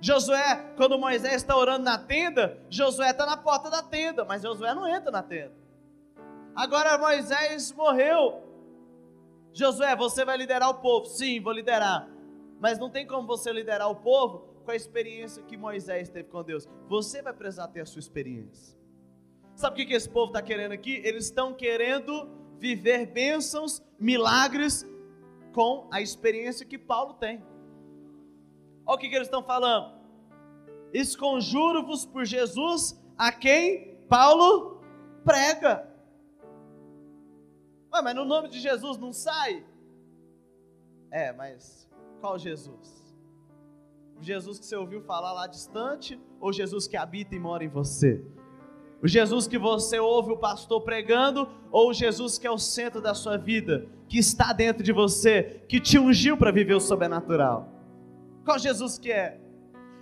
Josué, 0.00 0.72
quando 0.76 0.98
Moisés 0.98 1.34
está 1.34 1.56
orando 1.56 1.84
na 1.84 1.98
tenda, 1.98 2.58
Josué 2.68 3.10
está 3.10 3.24
na 3.24 3.36
porta 3.36 3.70
da 3.70 3.82
tenda, 3.82 4.24
mas 4.24 4.42
Josué 4.42 4.74
não 4.74 4.86
entra 4.86 5.10
na 5.10 5.22
tenda. 5.22 5.63
Agora 6.54 6.98
Moisés 6.98 7.72
morreu. 7.72 8.42
Josué, 9.52 9.94
você 9.94 10.24
vai 10.24 10.36
liderar 10.36 10.70
o 10.70 10.74
povo? 10.74 11.06
Sim, 11.06 11.40
vou 11.40 11.52
liderar. 11.52 12.08
Mas 12.60 12.78
não 12.78 12.90
tem 12.90 13.06
como 13.06 13.26
você 13.26 13.52
liderar 13.52 13.90
o 13.90 13.96
povo 13.96 14.54
com 14.64 14.70
a 14.70 14.76
experiência 14.76 15.42
que 15.42 15.56
Moisés 15.56 16.08
teve 16.08 16.28
com 16.28 16.42
Deus. 16.42 16.68
Você 16.88 17.22
vai 17.22 17.32
precisar 17.32 17.68
ter 17.68 17.80
a 17.80 17.86
sua 17.86 18.00
experiência. 18.00 18.78
Sabe 19.54 19.82
o 19.82 19.86
que 19.86 19.92
esse 19.92 20.08
povo 20.08 20.28
está 20.28 20.42
querendo 20.42 20.72
aqui? 20.72 21.00
Eles 21.04 21.26
estão 21.26 21.54
querendo 21.54 22.28
viver 22.58 23.06
bênçãos, 23.06 23.82
milagres 23.98 24.86
com 25.52 25.88
a 25.92 26.00
experiência 26.00 26.66
que 26.66 26.78
Paulo 26.78 27.14
tem. 27.14 27.44
Olha 28.86 28.96
o 28.96 28.98
que, 28.98 29.06
eles 29.06 29.28
estão 29.28 29.42
falando. 29.42 29.94
Esconjuro-vos 30.92 32.04
por 32.04 32.24
Jesus 32.24 33.00
a 33.16 33.30
quem 33.30 33.96
Paulo 34.08 34.82
prega. 35.24 35.93
Ué, 37.94 38.02
mas 38.02 38.14
no 38.16 38.24
nome 38.24 38.48
de 38.48 38.58
Jesus 38.58 38.98
não 38.98 39.12
sai? 39.12 39.64
É, 41.12 41.32
mas 41.32 41.88
qual 42.20 42.36
Jesus? 42.36 43.14
O 44.18 44.22
Jesus 44.22 44.58
que 44.58 44.66
você 44.66 44.74
ouviu 44.74 45.00
falar 45.00 45.32
lá 45.32 45.46
distante 45.46 46.20
ou 46.40 46.52
Jesus 46.52 46.88
que 46.88 46.96
habita 46.96 47.36
e 47.36 47.38
mora 47.38 47.62
em 47.62 47.68
você? 47.68 48.20
O 49.00 49.06
Jesus 49.06 49.46
que 49.46 49.56
você 49.56 50.00
ouve 50.00 50.32
o 50.32 50.36
pastor 50.36 50.80
pregando 50.80 51.48
ou 51.70 51.90
o 51.90 51.94
Jesus 51.94 52.36
que 52.36 52.48
é 52.48 52.50
o 52.50 52.58
centro 52.58 53.00
da 53.00 53.14
sua 53.14 53.36
vida, 53.36 53.86
que 54.08 54.18
está 54.18 54.52
dentro 54.52 54.82
de 54.82 54.92
você, 54.92 55.64
que 55.68 55.78
te 55.78 55.96
ungiu 55.96 56.36
para 56.36 56.50
viver 56.50 56.74
o 56.74 56.80
sobrenatural? 56.80 57.68
Qual 58.44 58.58
Jesus 58.58 58.98
que 58.98 59.12
é? 59.12 59.40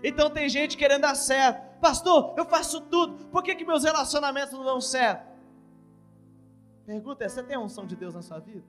Então 0.02 0.30
tem 0.30 0.48
gente 0.48 0.78
querendo 0.78 1.02
dar 1.02 1.14
certo. 1.14 1.78
Pastor, 1.78 2.34
eu 2.38 2.46
faço 2.46 2.80
tudo. 2.80 3.26
Por 3.26 3.42
que, 3.42 3.54
que 3.54 3.66
meus 3.66 3.84
relacionamentos 3.84 4.52
não 4.54 4.64
dão 4.64 4.80
certo? 4.80 5.31
Pergunta 6.84 7.24
é: 7.24 7.28
você 7.28 7.42
tem 7.42 7.56
a 7.56 7.60
unção 7.60 7.86
de 7.86 7.96
Deus 7.96 8.14
na 8.14 8.22
sua 8.22 8.38
vida? 8.38 8.64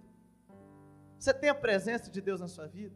Você 1.18 1.34
tem 1.34 1.50
a 1.50 1.56
presença 1.56 2.12
de 2.12 2.22
Deus 2.22 2.42
na 2.42 2.48
sua 2.48 2.68
vida? 2.68 2.96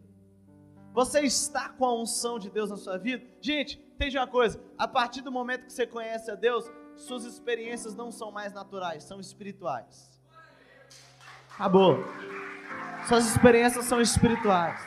Você 0.94 1.22
está 1.22 1.70
com 1.70 1.86
a 1.86 1.94
unção 1.94 2.40
de 2.40 2.50
Deus 2.50 2.70
na 2.70 2.78
sua 2.78 2.98
vida? 2.98 3.24
Gente, 3.40 3.80
entende 3.96 4.18
uma 4.18 4.28
coisa: 4.28 4.60
a 4.78 4.88
partir 4.88 5.22
do 5.22 5.32
momento 5.32 5.66
que 5.66 5.74
você 5.74 5.88
conhece 5.88 6.30
a 6.30 6.36
Deus, 6.36 6.70
suas 6.96 7.24
experiências 7.24 7.96
não 7.96 8.12
são 8.12 8.32
mais 8.32 8.54
naturais, 8.54 9.04
são 9.04 9.20
espirituais. 9.20 10.20
Acabou. 11.54 11.98
Suas 13.08 13.26
experiências 13.26 13.86
são 13.86 14.02
espirituais. 14.02 14.80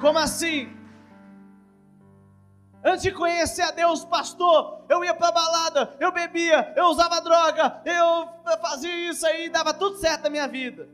Como 0.00 0.18
assim? 0.18 0.79
Antes 2.82 3.02
de 3.02 3.12
conhecer 3.12 3.62
a 3.62 3.70
Deus, 3.70 4.04
pastor, 4.04 4.84
eu 4.88 5.04
ia 5.04 5.14
para 5.14 5.32
balada, 5.32 5.94
eu 6.00 6.10
bebia, 6.10 6.72
eu 6.74 6.86
usava 6.86 7.20
droga, 7.20 7.82
eu 7.84 8.56
fazia 8.58 9.10
isso 9.10 9.26
aí, 9.26 9.50
dava 9.50 9.74
tudo 9.74 9.96
certo 9.96 10.22
na 10.22 10.30
minha 10.30 10.48
vida. 10.48 10.88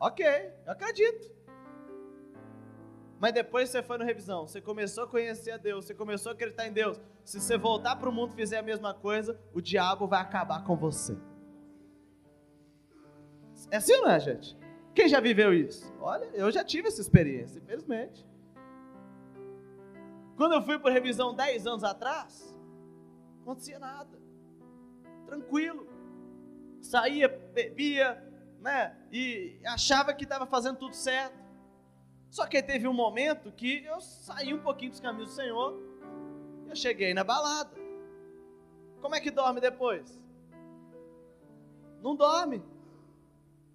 Ok, 0.00 0.26
eu 0.66 0.72
acredito. 0.72 1.34
Mas 3.20 3.32
depois 3.32 3.68
você 3.68 3.82
foi 3.82 3.98
no 3.98 4.04
revisão, 4.04 4.46
você 4.46 4.60
começou 4.60 5.04
a 5.04 5.06
conhecer 5.06 5.50
a 5.50 5.56
Deus, 5.56 5.84
você 5.84 5.94
começou 5.94 6.30
a 6.30 6.34
acreditar 6.34 6.66
em 6.66 6.72
Deus. 6.72 7.00
Se 7.24 7.40
você 7.40 7.56
voltar 7.56 7.96
para 7.96 8.08
o 8.08 8.12
mundo 8.12 8.32
e 8.32 8.36
fizer 8.36 8.58
a 8.58 8.62
mesma 8.62 8.94
coisa, 8.94 9.38
o 9.52 9.60
diabo 9.60 10.06
vai 10.06 10.20
acabar 10.20 10.64
com 10.64 10.76
você. 10.76 11.16
É 13.70 13.76
assim 13.76 13.96
não 13.98 14.10
é, 14.10 14.20
gente? 14.20 14.56
Quem 14.94 15.08
já 15.08 15.20
viveu 15.20 15.52
isso? 15.52 15.92
Olha, 16.00 16.26
eu 16.34 16.50
já 16.50 16.62
tive 16.62 16.88
essa 16.88 17.00
experiência, 17.00 17.58
infelizmente. 17.58 18.26
Quando 20.36 20.52
eu 20.52 20.62
fui 20.62 20.78
para 20.78 20.92
revisão 20.92 21.34
10 21.34 21.66
anos 21.66 21.84
atrás, 21.84 22.54
não 23.36 23.42
acontecia 23.42 23.78
nada. 23.78 24.18
Tranquilo. 25.26 25.86
Saía, 26.80 27.28
bebia, 27.28 28.22
né? 28.60 28.96
E 29.12 29.58
achava 29.64 30.12
que 30.12 30.24
estava 30.24 30.46
fazendo 30.46 30.78
tudo 30.78 30.94
certo. 30.94 31.42
Só 32.30 32.46
que 32.46 32.62
teve 32.62 32.88
um 32.88 32.92
momento 32.92 33.52
que 33.52 33.84
eu 33.84 34.00
saí 34.00 34.52
um 34.52 34.60
pouquinho 34.60 34.90
dos 34.90 35.00
caminhos 35.00 35.30
do 35.30 35.34
Senhor. 35.34 35.80
E 36.66 36.70
eu 36.70 36.76
cheguei 36.76 37.14
na 37.14 37.22
balada. 37.22 37.76
Como 39.00 39.14
é 39.14 39.20
que 39.20 39.30
dorme 39.30 39.60
depois? 39.60 40.20
Não 42.02 42.16
dorme. 42.16 42.62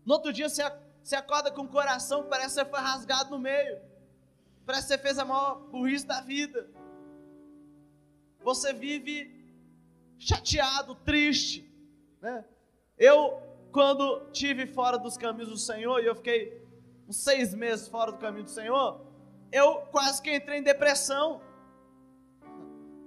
No 0.06 0.16
outro 0.16 0.34
dia 0.34 0.50
você 0.50 1.16
acorda 1.16 1.52
com 1.52 1.62
o 1.62 1.68
coração 1.70 2.24
que 2.24 2.30
parece 2.30 2.64
que 2.64 2.70
foi 2.70 2.80
rasgado 2.80 3.30
no 3.30 3.40
meio. 3.40 3.80
Parece 4.70 4.86
que 4.86 4.94
você 4.94 4.98
fez 5.00 5.18
a 5.18 5.26
maior 5.26 5.56
burrice 5.72 6.06
da 6.06 6.22
vida. 6.22 6.70
Você 8.44 8.72
vive 8.72 9.34
chateado, 10.20 10.94
triste. 10.94 11.68
Né? 12.22 12.46
Eu, 12.96 13.42
quando 13.72 14.30
tive 14.32 14.68
fora 14.68 15.00
dos 15.00 15.18
caminhos 15.18 15.50
do 15.50 15.58
Senhor, 15.58 16.04
e 16.04 16.06
eu 16.06 16.14
fiquei 16.14 16.64
uns 17.08 17.18
seis 17.18 17.52
meses 17.52 17.88
fora 17.88 18.12
do 18.12 18.20
caminho 18.20 18.44
do 18.44 18.52
Senhor, 18.52 19.02
eu 19.52 19.78
quase 19.92 20.22
que 20.22 20.36
entrei 20.36 20.60
em 20.60 20.64
depressão. 20.64 21.42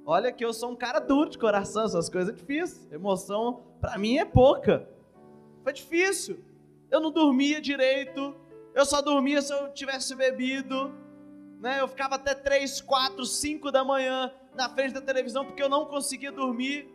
Olha 0.04 0.32
que 0.32 0.44
eu 0.44 0.52
sou 0.52 0.72
um 0.72 0.76
cara 0.76 0.98
duro 0.98 1.30
de 1.30 1.38
coração, 1.38 1.84
essas 1.84 2.08
coisas 2.08 2.34
é 2.34 2.36
difíceis. 2.36 2.90
Emoção, 2.90 3.62
para 3.80 3.96
mim, 3.96 4.18
é 4.18 4.24
pouca. 4.24 4.88
Foi 5.62 5.72
difícil 5.72 6.42
eu 6.90 7.00
não 7.00 7.12
dormia 7.12 7.58
direito, 7.58 8.36
eu 8.74 8.84
só 8.84 9.00
dormia 9.00 9.40
se 9.40 9.50
eu 9.50 9.72
tivesse 9.72 10.14
bebido, 10.14 10.92
né? 11.62 11.80
Eu 11.80 11.86
ficava 11.86 12.16
até 12.16 12.34
3, 12.34 12.80
4, 12.80 13.24
5 13.24 13.70
da 13.70 13.84
manhã 13.84 14.32
na 14.52 14.68
frente 14.68 14.92
da 14.92 15.00
televisão 15.00 15.46
porque 15.46 15.62
eu 15.62 15.68
não 15.68 15.86
conseguia 15.86 16.32
dormir, 16.32 16.88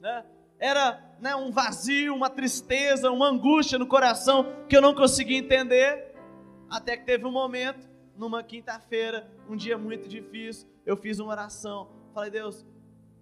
né? 0.00 0.24
Era 0.58 1.16
né, 1.18 1.34
um 1.34 1.50
vazio, 1.50 2.14
uma 2.14 2.28
tristeza, 2.28 3.10
uma 3.10 3.26
angústia 3.28 3.78
no 3.78 3.86
coração 3.86 4.44
que 4.68 4.76
eu 4.76 4.82
não 4.82 4.94
conseguia 4.94 5.38
entender, 5.38 6.14
até 6.68 6.96
que 6.96 7.06
teve 7.06 7.24
um 7.24 7.32
momento, 7.32 7.88
numa 8.16 8.42
quinta-feira, 8.42 9.30
um 9.48 9.56
dia 9.56 9.78
muito 9.78 10.08
difícil, 10.08 10.68
eu 10.84 10.96
fiz 10.96 11.18
uma 11.18 11.30
oração, 11.30 11.88
falei, 12.12 12.30
Deus, 12.30 12.66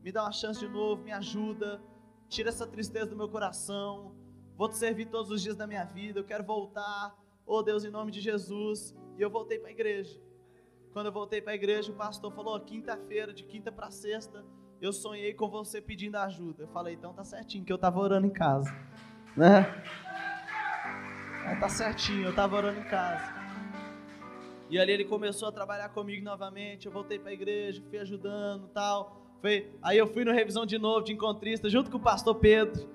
me 0.03 0.11
dá 0.11 0.23
uma 0.23 0.33
chance 0.33 0.59
de 0.59 0.67
novo, 0.67 1.03
me 1.03 1.13
ajuda, 1.13 1.81
tira 2.29 2.49
essa 2.49 2.67
tristeza 2.67 3.07
do 3.07 3.17
meu 3.17 3.29
coração, 3.29 4.17
vou 4.57 4.69
te 4.69 4.77
servir 4.77 5.07
todos 5.07 5.31
os 5.31 5.43
dias 5.43 5.55
da 5.55 5.67
minha 5.67 5.85
vida, 5.85 6.19
eu 6.19 6.25
quero 6.25 6.43
voltar, 6.43 7.15
oh 7.47 7.63
Deus, 7.63 7.85
em 7.85 7.91
nome 7.91 8.11
de 8.11 8.21
Jesus. 8.21 8.95
E 9.17 9.23
eu 9.23 9.31
voltei 9.31 9.59
para 9.59 9.69
a 9.69 9.73
igreja. 9.73 10.21
Quando 10.93 11.07
eu 11.07 11.13
voltei 11.13 11.41
para 11.41 11.53
a 11.53 11.55
igreja, 11.55 11.93
o 11.93 11.95
pastor 11.95 12.33
falou: 12.33 12.59
quinta-feira, 12.61 13.33
de 13.33 13.45
quinta 13.45 13.71
para 13.71 13.91
sexta, 13.91 14.45
eu 14.81 14.93
sonhei 14.93 15.33
com 15.33 15.49
você 15.49 15.81
pedindo 15.81 16.17
ajuda. 16.17 16.65
Eu 16.65 16.69
falei: 16.69 16.95
então 16.95 17.13
tá 17.15 17.25
certinho, 17.25 17.65
que 17.65 17.73
eu 17.73 17.77
estava 17.77 18.01
orando 18.01 18.27
em 18.27 18.31
casa, 18.31 18.75
né? 19.37 19.63
tá 21.61 21.69
certinho, 21.69 22.25
eu 22.25 22.31
estava 22.31 22.57
orando 22.57 22.81
em 22.81 22.85
casa. 22.85 23.35
E 24.69 24.79
ali 24.79 24.93
ele 24.93 25.05
começou 25.05 25.49
a 25.49 25.53
trabalhar 25.53 25.89
comigo 25.91 26.25
novamente. 26.25 26.87
Eu 26.87 26.93
voltei 26.93 27.19
para 27.19 27.31
a 27.31 27.35
igreja, 27.35 27.83
fui 27.89 27.99
ajudando 27.99 28.67
tal. 28.69 29.23
Foi, 29.41 29.71
aí 29.81 29.97
eu 29.97 30.09
fui 30.09 30.25
no 30.25 30.33
revisão 30.33 30.67
de 30.67 30.77
novo, 30.79 31.05
de 31.05 31.13
encontrista, 31.13 31.71
junto 31.71 31.91
com 31.91 31.99
o 31.99 32.01
pastor 32.01 32.35
Pedro. 32.35 32.89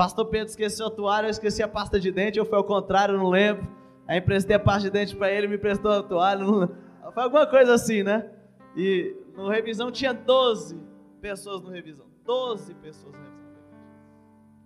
Pastor 0.00 0.24
Pedro 0.24 0.48
esqueceu 0.48 0.86
a 0.86 0.90
toalha, 0.90 1.26
eu 1.26 1.30
esqueci 1.30 1.62
a 1.62 1.68
pasta 1.68 2.00
de 2.00 2.10
dente, 2.10 2.40
ou 2.40 2.46
foi 2.46 2.56
ao 2.56 2.64
contrário, 2.64 3.18
não 3.18 3.28
lembro. 3.28 3.68
Aí 4.08 4.16
emprestei 4.16 4.56
a 4.56 4.58
pasta 4.58 4.84
de 4.84 4.90
dente 4.90 5.14
para 5.14 5.30
ele, 5.30 5.46
me 5.46 5.56
emprestou 5.56 5.92
a 5.92 6.02
toalha. 6.02 6.42
Não... 6.42 6.70
Foi 7.12 7.22
alguma 7.22 7.46
coisa 7.46 7.74
assim, 7.74 8.02
né? 8.02 8.26
E 8.74 9.14
no 9.36 9.50
revisão 9.50 9.92
tinha 9.92 10.14
12 10.14 10.80
pessoas 11.20 11.60
no 11.60 11.68
revisão. 11.68 12.06
12 12.24 12.74
pessoas 12.76 13.14
no 13.14 13.20
revisão. 13.20 13.52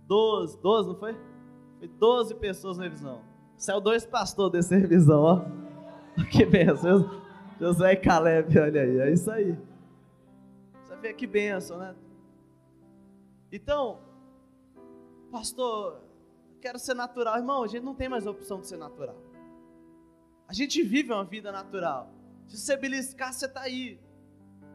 12, 0.06 0.58
12, 0.62 0.88
não 0.90 0.94
foi? 0.94 1.16
Foi 1.80 1.88
12 1.88 2.34
pessoas 2.36 2.78
na 2.78 2.84
revisão. 2.84 3.20
Saiu 3.56 3.80
dois 3.80 4.06
pastores 4.06 4.52
dessa 4.52 4.76
revisão, 4.76 5.20
ó. 5.20 5.42
Que 6.30 6.46
benção. 6.46 7.10
José 7.58 7.94
e 7.94 7.96
Caleb, 7.96 8.56
olha 8.56 8.82
aí, 8.82 9.00
é 9.00 9.12
isso 9.12 9.28
aí. 9.32 9.58
Você 10.84 10.94
vê 10.94 11.12
que 11.12 11.26
benção, 11.26 11.78
né? 11.78 11.92
Então, 13.50 13.98
pastor, 15.34 16.00
quero 16.60 16.78
ser 16.78 16.94
natural. 16.94 17.36
Irmão, 17.36 17.64
a 17.64 17.66
gente 17.66 17.82
não 17.82 17.94
tem 17.94 18.08
mais 18.08 18.24
opção 18.24 18.60
de 18.60 18.68
ser 18.68 18.76
natural. 18.76 19.16
A 20.46 20.52
gente 20.52 20.80
vive 20.80 21.12
uma 21.12 21.24
vida 21.24 21.50
natural. 21.50 22.08
Se 22.46 22.56
você 22.56 22.76
beliscar, 22.76 23.32
você 23.32 23.46
está 23.46 23.62
aí. 23.62 23.98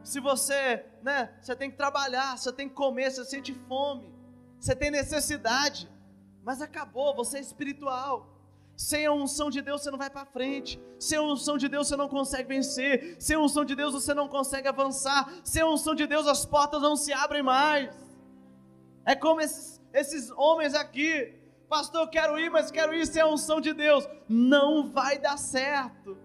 Se 0.04 0.20
você, 0.20 0.84
né, 1.02 1.34
você 1.40 1.56
tem 1.56 1.70
que 1.70 1.78
trabalhar, 1.78 2.36
você 2.36 2.52
tem 2.52 2.68
que 2.68 2.74
comer, 2.74 3.10
você 3.10 3.24
sente 3.24 3.54
fome, 3.68 4.12
você 4.58 4.76
tem 4.76 4.90
necessidade, 4.90 5.90
mas 6.44 6.60
acabou, 6.60 7.14
você 7.14 7.38
é 7.38 7.40
espiritual. 7.40 8.28
Sem 8.76 9.06
a 9.06 9.12
unção 9.12 9.48
de 9.48 9.62
Deus 9.62 9.82
você 9.82 9.90
não 9.90 9.98
vai 9.98 10.10
para 10.10 10.26
frente. 10.26 10.78
Sem 10.98 11.16
a 11.16 11.22
unção 11.22 11.56
de 11.56 11.68
Deus 11.68 11.88
você 11.88 11.96
não 11.96 12.08
consegue 12.08 12.48
vencer. 12.48 13.16
Sem 13.18 13.36
a 13.36 13.40
unção 13.40 13.64
de 13.64 13.74
Deus 13.74 13.94
você 13.94 14.12
não 14.12 14.28
consegue 14.28 14.68
avançar. 14.68 15.30
Sem 15.42 15.62
a 15.62 15.66
unção 15.66 15.94
de 15.94 16.06
Deus 16.06 16.26
as 16.26 16.44
portas 16.44 16.82
não 16.82 16.96
se 16.96 17.12
abrem 17.14 17.42
mais. 17.42 17.94
É 19.04 19.14
como 19.14 19.40
esses 19.40 19.79
esses 19.92 20.30
homens 20.32 20.74
aqui. 20.74 21.34
Pastor, 21.68 22.08
quero 22.08 22.38
ir, 22.38 22.50
mas 22.50 22.70
quero 22.70 22.92
ir 22.92 23.06
sem 23.06 23.22
a 23.22 23.26
unção 23.26 23.60
de 23.60 23.72
Deus. 23.72 24.08
Não 24.28 24.90
vai 24.90 25.18
dar 25.18 25.38
certo. 25.38 26.18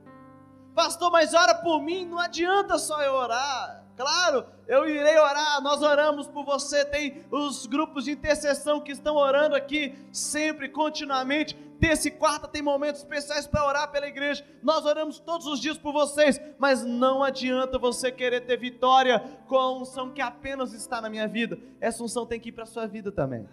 Pastor, 0.73 1.11
mas 1.11 1.33
ora 1.33 1.55
por 1.55 1.81
mim, 1.81 2.05
não 2.05 2.19
adianta 2.19 2.77
só 2.77 3.01
eu 3.01 3.13
orar. 3.13 3.84
Claro, 3.95 4.45
eu 4.67 4.89
irei 4.89 5.17
orar, 5.17 5.61
nós 5.61 5.81
oramos 5.81 6.27
por 6.27 6.43
você. 6.43 6.83
Tem 6.83 7.25
os 7.31 7.65
grupos 7.65 8.03
de 8.03 8.11
intercessão 8.11 8.81
que 8.81 8.91
estão 8.91 9.15
orando 9.15 9.55
aqui 9.55 9.95
sempre, 10.11 10.67
continuamente. 10.67 11.55
Terça 11.79 12.07
e 12.07 12.11
quarta 12.11 12.47
tem 12.47 12.61
momentos 12.61 13.01
especiais 13.01 13.47
para 13.47 13.65
orar 13.65 13.91
pela 13.91 14.07
igreja. 14.07 14.45
Nós 14.61 14.85
oramos 14.85 15.19
todos 15.19 15.47
os 15.47 15.59
dias 15.59 15.77
por 15.77 15.93
vocês, 15.93 16.39
mas 16.57 16.83
não 16.83 17.23
adianta 17.23 17.77
você 17.77 18.11
querer 18.11 18.41
ter 18.41 18.57
vitória 18.57 19.19
com 19.47 19.57
a 19.57 19.71
unção 19.73 20.11
que 20.11 20.21
apenas 20.21 20.73
está 20.73 20.99
na 21.01 21.09
minha 21.09 21.27
vida. 21.27 21.57
Essa 21.79 22.03
unção 22.03 22.25
tem 22.25 22.39
que 22.39 22.49
ir 22.49 22.53
para 22.53 22.63
a 22.63 22.67
sua 22.67 22.87
vida 22.87 23.11
também. 23.11 23.47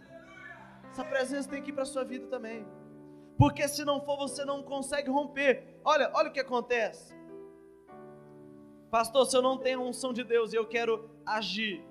Essa 0.90 1.04
presença 1.04 1.48
tem 1.48 1.62
que 1.62 1.70
ir 1.70 1.72
para 1.72 1.84
a 1.84 1.86
sua 1.86 2.04
vida 2.04 2.26
também. 2.26 2.66
Porque 3.38 3.66
se 3.66 3.84
não 3.84 4.00
for, 4.00 4.16
você 4.16 4.44
não 4.44 4.62
consegue 4.62 5.10
romper. 5.10 5.80
Olha, 5.84 6.10
olha 6.14 6.28
o 6.28 6.32
que 6.32 6.40
acontece. 6.40 7.14
Pastor, 8.92 9.24
se 9.24 9.34
eu 9.34 9.40
não 9.40 9.56
tenho 9.56 9.80
a 9.80 9.82
unção 9.84 10.12
de 10.12 10.22
Deus 10.22 10.52
e 10.52 10.56
eu 10.56 10.66
quero 10.66 11.08
agir, 11.24 11.82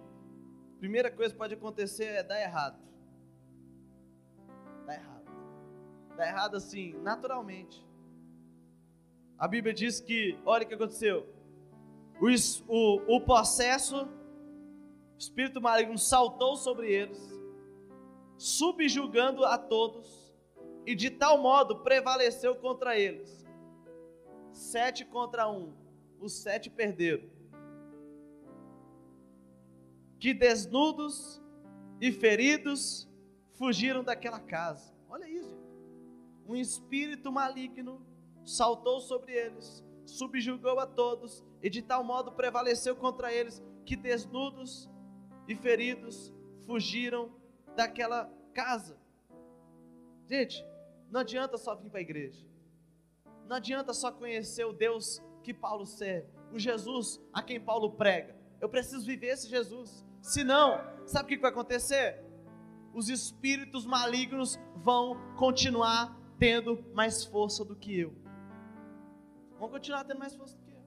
primeira 0.78 1.10
coisa 1.10 1.34
que 1.34 1.38
pode 1.40 1.56
acontecer 1.56 2.06
é 2.06 2.22
dar 2.22 2.40
errado. 2.40 2.80
Dar 4.86 4.94
errado. 4.94 5.32
Dar 6.16 6.28
errado 6.28 6.58
assim, 6.58 6.94
naturalmente. 7.02 7.84
A 9.36 9.48
Bíblia 9.48 9.74
diz 9.74 10.00
que, 10.00 10.38
olha 10.46 10.64
o 10.64 10.68
que 10.68 10.76
aconteceu. 10.76 11.28
O, 12.20 12.28
o, 12.68 13.16
o 13.16 13.22
processo, 13.22 14.04
o 14.06 15.18
espírito 15.18 15.60
maligno 15.60 15.98
saltou 15.98 16.56
sobre 16.56 16.94
eles, 16.94 17.20
subjugando 18.38 19.44
a 19.44 19.58
todos, 19.58 20.32
e 20.86 20.94
de 20.94 21.10
tal 21.10 21.40
modo 21.40 21.80
prevaleceu 21.80 22.56
contra 22.58 22.96
eles. 22.96 23.44
Sete 24.52 25.04
contra 25.04 25.50
um 25.50 25.81
os 26.22 26.34
sete 26.34 26.70
perderam. 26.70 27.28
Que 30.20 30.34
desnudos 30.34 31.42
e 32.00 32.12
feridos 32.12 33.10
fugiram 33.54 34.04
daquela 34.04 34.40
casa. 34.40 34.94
Olha 35.10 35.28
isso, 35.28 35.60
Um 36.48 36.56
espírito 36.56 37.32
maligno 37.32 38.06
saltou 38.46 39.00
sobre 39.00 39.34
eles, 39.34 39.84
subjugou 40.06 40.80
a 40.80 40.86
todos 40.86 41.44
e 41.62 41.70
de 41.70 41.82
tal 41.82 42.04
modo 42.04 42.32
prevaleceu 42.32 42.96
contra 42.96 43.34
eles 43.34 43.62
que 43.86 43.96
desnudos 43.96 44.90
e 45.48 45.56
feridos 45.56 46.34
fugiram 46.66 47.34
daquela 47.76 48.32
casa. 48.54 48.98
Gente, 50.28 50.66
não 51.10 51.22
adianta 51.22 51.58
só 51.58 51.76
vir 51.76 51.90
para 51.90 52.00
a 52.00 52.02
igreja. 52.02 52.46
Não 53.48 53.58
adianta 53.58 53.94
só 53.94 54.12
conhecer 54.12 54.66
o 54.66 54.74
Deus 54.74 55.22
que 55.42 55.54
Paulo 55.54 55.86
serve, 55.86 56.28
o 56.52 56.60
Jesus 56.60 57.22
a 57.34 57.42
quem 57.42 57.60
Paulo 57.60 57.92
prega. 57.92 58.36
Eu 58.60 58.70
preciso 58.70 59.06
viver 59.06 59.28
esse 59.28 59.50
Jesus. 59.50 60.06
Senão, 60.22 60.80
sabe 61.06 61.26
o 61.26 61.28
que 61.28 61.42
vai 61.42 61.52
acontecer? 61.52 62.24
Os 62.94 63.10
espíritos 63.10 63.86
malignos 63.86 64.60
vão 64.76 65.18
continuar 65.36 66.16
tendo 66.38 66.84
mais 66.94 67.24
força 67.26 67.66
do 67.66 67.76
que 67.76 68.00
eu. 68.00 68.14
Vão 69.60 69.70
continuar 69.70 70.04
tendo 70.04 70.20
mais 70.20 70.36
força 70.36 70.56
do 70.56 70.64
que 70.64 70.72
eu. 70.72 70.82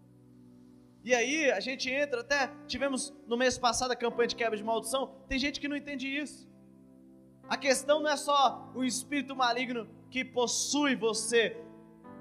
E 1.03 1.15
aí, 1.15 1.51
a 1.51 1.61
gente 1.61 1.91
entra, 1.91 2.21
até 2.21 2.51
tivemos 2.67 3.13
no 3.27 3.37
mês 3.37 3.59
passado 3.59 3.91
a 3.91 3.97
campanha 3.97 4.29
de 4.29 4.37
quebra 4.37 4.57
de 4.57 4.65
maldição. 4.65 5.15
Tem 5.29 5.39
gente 5.39 5.61
que 5.61 5.69
não 5.69 5.77
entende 5.77 6.07
isso. 6.09 6.49
A 7.49 7.57
questão 7.57 8.01
não 8.01 8.11
é 8.11 8.17
só 8.17 8.71
o 8.75 8.85
espírito 8.85 9.37
maligno 9.37 9.89
que 10.11 10.25
possui 10.25 10.97
você. 10.97 11.57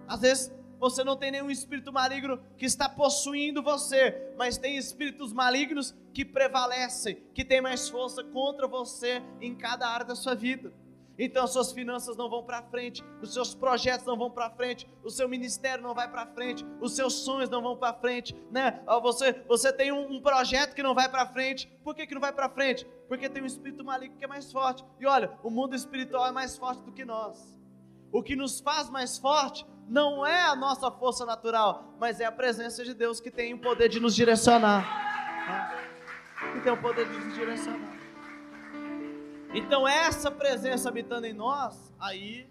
Às 0.08 0.22
vezes 0.22 0.63
você 0.80 1.04
não 1.04 1.16
tem 1.16 1.32
nenhum 1.32 1.50
espírito 1.50 1.92
maligno 1.92 2.40
que 2.58 2.66
está 2.66 2.90
possuindo 2.90 3.64
você, 3.64 4.34
mas 4.38 4.58
tem 4.58 4.78
espíritos 4.78 5.32
malignos 5.34 5.96
que 6.14 6.26
prevalecem, 6.26 7.24
que 7.34 7.46
têm 7.46 7.62
mais 7.62 7.90
força 7.90 8.24
contra 8.24 8.68
você 8.68 9.22
em 9.42 9.56
cada 9.56 9.88
área 9.88 10.06
da 10.06 10.16
sua 10.16 10.36
vida. 10.36 10.72
Então, 11.18 11.46
suas 11.46 11.72
finanças 11.72 12.18
não 12.18 12.28
vão 12.28 12.44
para 12.44 12.64
frente, 12.64 13.04
os 13.22 13.34
seus 13.34 13.54
projetos 13.54 14.06
não 14.06 14.18
vão 14.18 14.32
para 14.32 14.50
frente, 14.50 14.90
o 15.04 15.12
seu 15.12 15.30
ministério 15.30 15.84
não 15.84 15.94
vai 15.94 16.10
para 16.10 16.26
frente, 16.26 16.66
os 16.82 16.96
seus 16.96 17.14
sonhos 17.14 17.50
não 17.50 17.62
vão 17.62 17.78
para 17.78 17.94
frente, 17.94 18.36
né? 18.50 18.82
Você, 19.02 19.34
você 19.48 19.72
tem 19.72 19.92
um, 19.92 20.16
um 20.16 20.22
projeto 20.22 20.74
que 20.74 20.82
não 20.82 20.96
vai 20.96 21.08
para 21.08 21.28
frente. 21.28 21.72
Por 21.84 21.94
que, 21.94 22.08
que 22.08 22.16
não 22.16 22.22
vai 22.22 22.34
para 22.34 22.50
frente? 22.50 22.88
Porque 23.08 23.30
tem 23.30 23.44
um 23.44 23.46
espírito 23.46 23.84
maligno 23.84 24.18
que 24.18 24.26
é 24.26 24.28
mais 24.28 24.52
forte. 24.52 24.84
E 25.00 25.06
olha, 25.06 25.32
o 25.44 25.52
mundo 25.52 25.76
espiritual 25.76 26.26
é 26.28 26.32
mais 26.32 26.58
forte 26.58 26.82
do 26.82 26.92
que 26.92 27.06
nós. 27.06 27.60
O 28.12 28.24
que 28.24 28.36
nos 28.36 28.60
faz 28.60 28.90
mais 28.90 29.18
forte 29.18 29.66
não 29.88 30.26
é 30.26 30.42
a 30.42 30.56
nossa 30.56 30.90
força 30.92 31.26
natural, 31.26 31.94
mas 32.00 32.20
é 32.20 32.26
a 32.26 32.32
presença 32.32 32.84
de 32.84 32.94
Deus 32.94 33.20
que 33.20 33.30
tem 33.30 33.54
o 33.54 33.60
poder 33.60 33.90
de 33.90 34.00
nos 34.00 34.16
direcionar. 34.16 34.86
Que 36.54 36.62
tem 36.62 36.72
o 36.72 36.82
poder 36.82 37.08
de 37.08 37.18
nos 37.18 37.34
direcionar. 37.34 37.94
Então, 39.54 39.88
essa 39.88 40.32
presença 40.32 40.90
habitando 40.90 41.28
em 41.28 41.34
nós, 41.34 41.94
aí, 42.00 42.50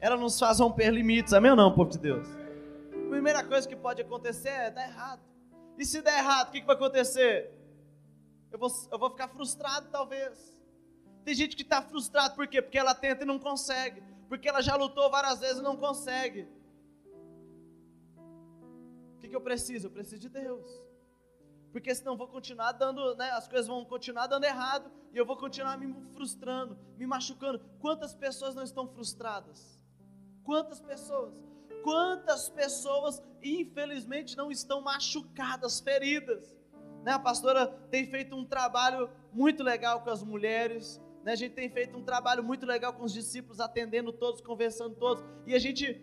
ela 0.00 0.16
nos 0.16 0.38
faz 0.38 0.58
romper 0.58 0.90
limites. 0.90 1.32
Amém 1.32 1.50
ou 1.50 1.56
não, 1.56 1.74
povo 1.74 1.90
de 1.90 1.98
Deus? 1.98 2.26
A 3.06 3.10
primeira 3.10 3.44
coisa 3.44 3.68
que 3.68 3.76
pode 3.76 4.00
acontecer 4.00 4.48
é 4.48 4.70
dar 4.70 4.88
errado. 4.88 5.20
E 5.76 5.84
se 5.84 6.00
der 6.00 6.18
errado, 6.18 6.48
o 6.48 6.52
que, 6.52 6.60
que 6.60 6.66
vai 6.66 6.76
acontecer? 6.76 7.50
Eu 8.50 8.58
vou, 8.58 8.70
eu 8.90 8.98
vou 8.98 9.10
ficar 9.10 9.28
frustrado, 9.28 9.88
talvez. 9.90 10.56
Tem 11.24 11.34
gente 11.34 11.56
que 11.56 11.62
está 11.62 11.82
frustrado, 11.82 12.34
por 12.34 12.46
quê? 12.46 12.62
Porque 12.62 12.78
ela 12.78 12.94
tenta 12.94 13.24
e 13.24 13.26
não 13.26 13.38
consegue 13.38 14.02
porque 14.34 14.48
ela 14.48 14.60
já 14.60 14.74
lutou 14.74 15.08
várias 15.08 15.38
vezes 15.38 15.58
e 15.58 15.62
não 15.62 15.76
consegue. 15.76 16.48
O 19.16 19.20
que, 19.20 19.28
que 19.28 19.36
eu 19.36 19.40
preciso? 19.40 19.86
Eu 19.86 19.92
preciso 19.92 20.20
de 20.20 20.28
Deus. 20.28 20.82
Porque 21.70 21.94
senão 21.94 22.16
vou 22.16 22.26
continuar 22.26 22.72
dando, 22.72 23.14
né, 23.14 23.30
as 23.30 23.46
coisas 23.46 23.68
vão 23.68 23.84
continuar 23.84 24.26
dando 24.26 24.42
errado 24.42 24.90
e 25.12 25.16
eu 25.16 25.24
vou 25.24 25.36
continuar 25.36 25.78
me 25.78 25.94
frustrando, 26.16 26.76
me 26.96 27.06
machucando. 27.06 27.60
Quantas 27.78 28.12
pessoas 28.12 28.56
não 28.56 28.64
estão 28.64 28.88
frustradas? 28.88 29.80
Quantas 30.42 30.80
pessoas? 30.80 31.40
Quantas 31.84 32.48
pessoas, 32.48 33.22
infelizmente, 33.40 34.36
não 34.36 34.50
estão 34.50 34.80
machucadas, 34.80 35.78
feridas? 35.78 36.56
Né, 37.04 37.12
a 37.12 37.20
pastora 37.20 37.68
tem 37.88 38.10
feito 38.10 38.34
um 38.34 38.44
trabalho 38.44 39.08
muito 39.32 39.62
legal 39.62 40.00
com 40.00 40.10
as 40.10 40.24
mulheres, 40.24 41.00
né? 41.24 41.32
A 41.32 41.36
gente 41.36 41.54
tem 41.54 41.68
feito 41.70 41.96
um 41.96 42.02
trabalho 42.02 42.44
muito 42.44 42.66
legal 42.66 42.92
com 42.92 43.02
os 43.04 43.12
discípulos, 43.12 43.58
atendendo 43.58 44.12
todos, 44.12 44.40
conversando 44.40 44.94
todos, 44.94 45.24
e 45.46 45.54
a 45.54 45.58
gente 45.58 46.00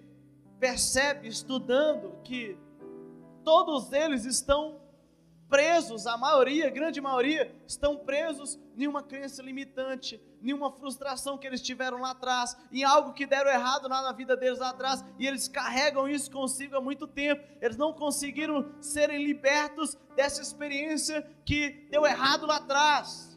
percebe, 0.60 1.28
estudando, 1.28 2.22
que 2.24 2.58
todos 3.44 3.92
eles 3.94 4.26
estão 4.26 4.82
presos, 5.48 6.08
a 6.08 6.18
maioria, 6.18 6.68
a 6.68 6.70
grande 6.72 7.02
maioria, 7.02 7.54
estão 7.68 7.98
presos 7.98 8.58
em 8.78 8.88
uma 8.88 9.04
crença 9.04 9.44
limitante, 9.44 10.20
em 10.42 10.54
uma 10.54 10.72
frustração 10.72 11.38
que 11.38 11.46
eles 11.46 11.62
tiveram 11.62 12.00
lá 12.00 12.12
atrás, 12.12 12.58
em 12.72 12.84
algo 12.84 13.14
que 13.14 13.26
deram 13.26 13.52
errado 13.52 13.88
lá 13.88 14.02
na 14.02 14.14
vida 14.14 14.36
deles 14.38 14.60
lá 14.60 14.70
atrás, 14.70 15.04
e 15.20 15.28
eles 15.28 15.48
carregam 15.48 16.08
isso 16.08 16.32
consigo 16.32 16.78
há 16.78 16.82
muito 16.82 17.06
tempo. 17.06 17.44
Eles 17.62 17.76
não 17.76 17.92
conseguiram 17.92 18.74
serem 18.80 19.24
libertos 19.26 19.98
dessa 20.16 20.42
experiência 20.42 21.22
que 21.46 21.86
deu 21.92 22.06
errado 22.06 22.46
lá 22.46 22.56
atrás. 22.56 23.31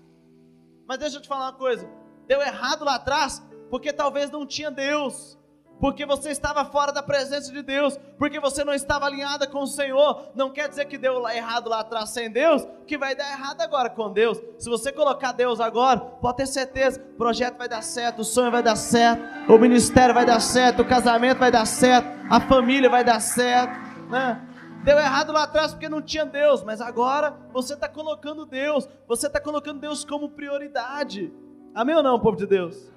Mas 0.86 0.98
deixa 0.98 1.16
eu 1.16 1.22
te 1.22 1.28
falar 1.28 1.46
uma 1.46 1.52
coisa: 1.52 1.88
deu 2.26 2.40
errado 2.40 2.84
lá 2.84 2.96
atrás, 2.96 3.42
porque 3.70 3.92
talvez 3.92 4.30
não 4.30 4.46
tinha 4.46 4.70
Deus, 4.70 5.38
porque 5.80 6.06
você 6.06 6.30
estava 6.30 6.64
fora 6.64 6.92
da 6.92 7.02
presença 7.02 7.52
de 7.52 7.62
Deus, 7.62 7.98
porque 8.18 8.38
você 8.38 8.64
não 8.64 8.72
estava 8.72 9.06
alinhada 9.06 9.46
com 9.46 9.62
o 9.62 9.66
Senhor. 9.66 10.30
Não 10.34 10.50
quer 10.50 10.68
dizer 10.68 10.86
que 10.86 10.96
deu 10.96 11.28
errado 11.28 11.68
lá 11.68 11.80
atrás 11.80 12.10
sem 12.10 12.30
Deus, 12.30 12.66
que 12.86 12.96
vai 12.96 13.14
dar 13.14 13.30
errado 13.30 13.60
agora 13.60 13.90
com 13.90 14.12
Deus. 14.12 14.40
Se 14.58 14.68
você 14.68 14.92
colocar 14.92 15.32
Deus 15.32 15.60
agora, 15.60 16.00
pode 16.00 16.38
ter 16.38 16.46
certeza: 16.46 17.00
o 17.00 17.16
projeto 17.16 17.58
vai 17.58 17.68
dar 17.68 17.82
certo, 17.82 18.20
o 18.20 18.24
sonho 18.24 18.50
vai 18.50 18.62
dar 18.62 18.76
certo, 18.76 19.52
o 19.52 19.58
ministério 19.58 20.14
vai 20.14 20.24
dar 20.24 20.40
certo, 20.40 20.82
o 20.82 20.84
casamento 20.84 21.38
vai 21.38 21.50
dar 21.50 21.66
certo, 21.66 22.08
a 22.30 22.40
família 22.40 22.88
vai 22.88 23.04
dar 23.04 23.20
certo, 23.20 23.74
né? 24.08 24.53
Deu 24.84 24.98
errado 24.98 25.32
lá 25.32 25.44
atrás 25.44 25.72
porque 25.72 25.88
não 25.88 26.02
tinha 26.02 26.26
Deus, 26.26 26.62
mas 26.62 26.78
agora 26.78 27.30
você 27.54 27.72
está 27.72 27.88
colocando 27.88 28.44
Deus, 28.44 28.86
você 29.08 29.28
está 29.28 29.40
colocando 29.40 29.80
Deus 29.80 30.04
como 30.04 30.28
prioridade. 30.28 31.32
Amém 31.74 31.96
ou 31.96 32.02
não, 32.02 32.20
povo 32.20 32.36
de 32.36 32.46
Deus? 32.46 32.92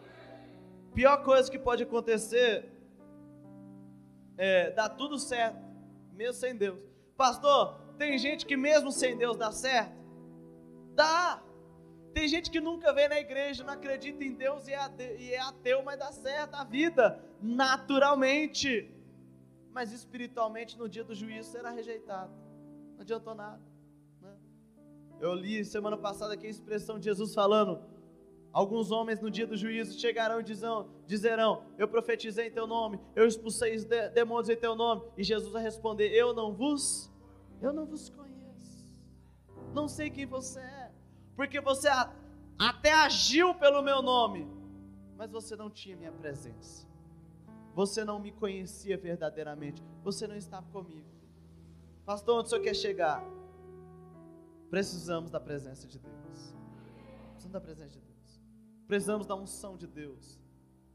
Pior 0.94 1.24
coisa 1.24 1.50
que 1.50 1.58
pode 1.58 1.84
acontecer 1.84 2.70
é 4.38 4.70
dar 4.72 4.90
tudo 4.90 5.18
certo, 5.18 5.64
mesmo 6.12 6.34
sem 6.34 6.58
Deus. 6.58 6.78
Pastor, 7.16 7.80
tem 7.98 8.18
gente 8.18 8.46
que 8.46 8.58
mesmo 8.58 8.92
sem 8.92 9.18
Deus 9.18 9.38
dá 9.38 9.54
certo? 9.54 9.96
Dá. 10.94 11.42
Tem 12.14 12.28
gente 12.28 12.52
que 12.52 12.60
nunca 12.60 12.92
veio 12.92 13.08
na 13.08 13.20
igreja, 13.20 13.64
não 13.64 13.74
acredita 13.74 14.26
em 14.26 14.34
Deus 14.34 14.68
e 14.68 14.74
é, 14.74 15.34
é 15.36 15.40
ateu, 15.40 15.84
mas 15.84 15.98
dá 15.98 16.12
certo 16.12 16.56
a 16.56 16.66
vida, 16.66 17.18
naturalmente 17.42 18.92
mas 19.78 19.92
espiritualmente 19.92 20.76
no 20.76 20.90
dia 20.90 21.04
do 21.04 21.14
juízo 21.14 21.52
será 21.52 21.70
rejeitado. 21.70 22.34
Não 22.96 23.02
adiantou 23.02 23.36
nada. 23.36 23.62
Né? 24.20 24.36
Eu 25.20 25.36
li 25.36 25.64
semana 25.64 25.96
passada 25.96 26.34
aqui 26.34 26.48
a 26.48 26.50
expressão 26.50 26.98
de 26.98 27.06
Jesus 27.06 27.36
falando: 27.36 27.80
Alguns 28.52 28.90
homens 28.90 29.22
no 29.22 29.30
dia 29.30 29.46
do 29.46 29.56
juízo 29.56 30.00
chegarão 30.00 30.40
e 30.40 30.44
dizerão: 31.06 31.64
Eu 31.78 31.88
profetizei 31.88 32.48
em 32.48 32.52
teu 32.52 32.66
nome, 32.66 33.00
eu 33.16 33.28
expulsei 33.28 33.78
demônios 34.16 34.50
em 34.50 34.56
teu 34.56 34.74
nome. 34.76 35.04
E 35.16 35.24
Jesus 35.24 35.54
vai 35.54 35.62
responder: 35.62 36.08
Eu 36.12 36.34
não 36.34 36.52
vos, 36.52 37.14
eu 37.62 37.72
não 37.72 37.86
vos 37.86 38.10
conheço. 38.10 38.84
Não 39.76 39.88
sei 39.88 40.10
quem 40.10 40.26
você 40.26 40.60
é, 40.60 40.92
porque 41.36 41.62
você 41.62 41.88
até 42.58 42.94
agiu 42.94 43.54
pelo 43.54 43.84
meu 43.84 44.02
nome, 44.02 44.48
mas 45.16 45.30
você 45.30 45.56
não 45.56 45.70
tinha 45.70 45.96
minha 45.96 46.12
presença. 46.12 46.88
Você 47.78 48.04
não 48.04 48.18
me 48.18 48.32
conhecia 48.32 48.98
verdadeiramente. 48.98 49.84
Você 50.04 50.26
não 50.26 50.36
estava 50.36 50.66
comigo. 50.72 51.06
Pastor, 52.04 52.40
onde 52.40 52.48
o 52.48 52.50
senhor 52.50 52.64
quer 52.64 52.76
chegar? 52.76 53.24
Precisamos 54.68 55.30
da 55.30 55.40
presença 55.40 55.86
de 55.88 56.00
Deus. 56.00 56.56
Precisamos 57.34 57.52
da 57.52 57.62
presença 57.62 57.92
de 57.92 58.00
Deus. 58.00 58.42
Precisamos 58.88 59.28
da 59.28 59.36
unção 59.36 59.78
de 59.78 59.86
Deus. 59.86 60.42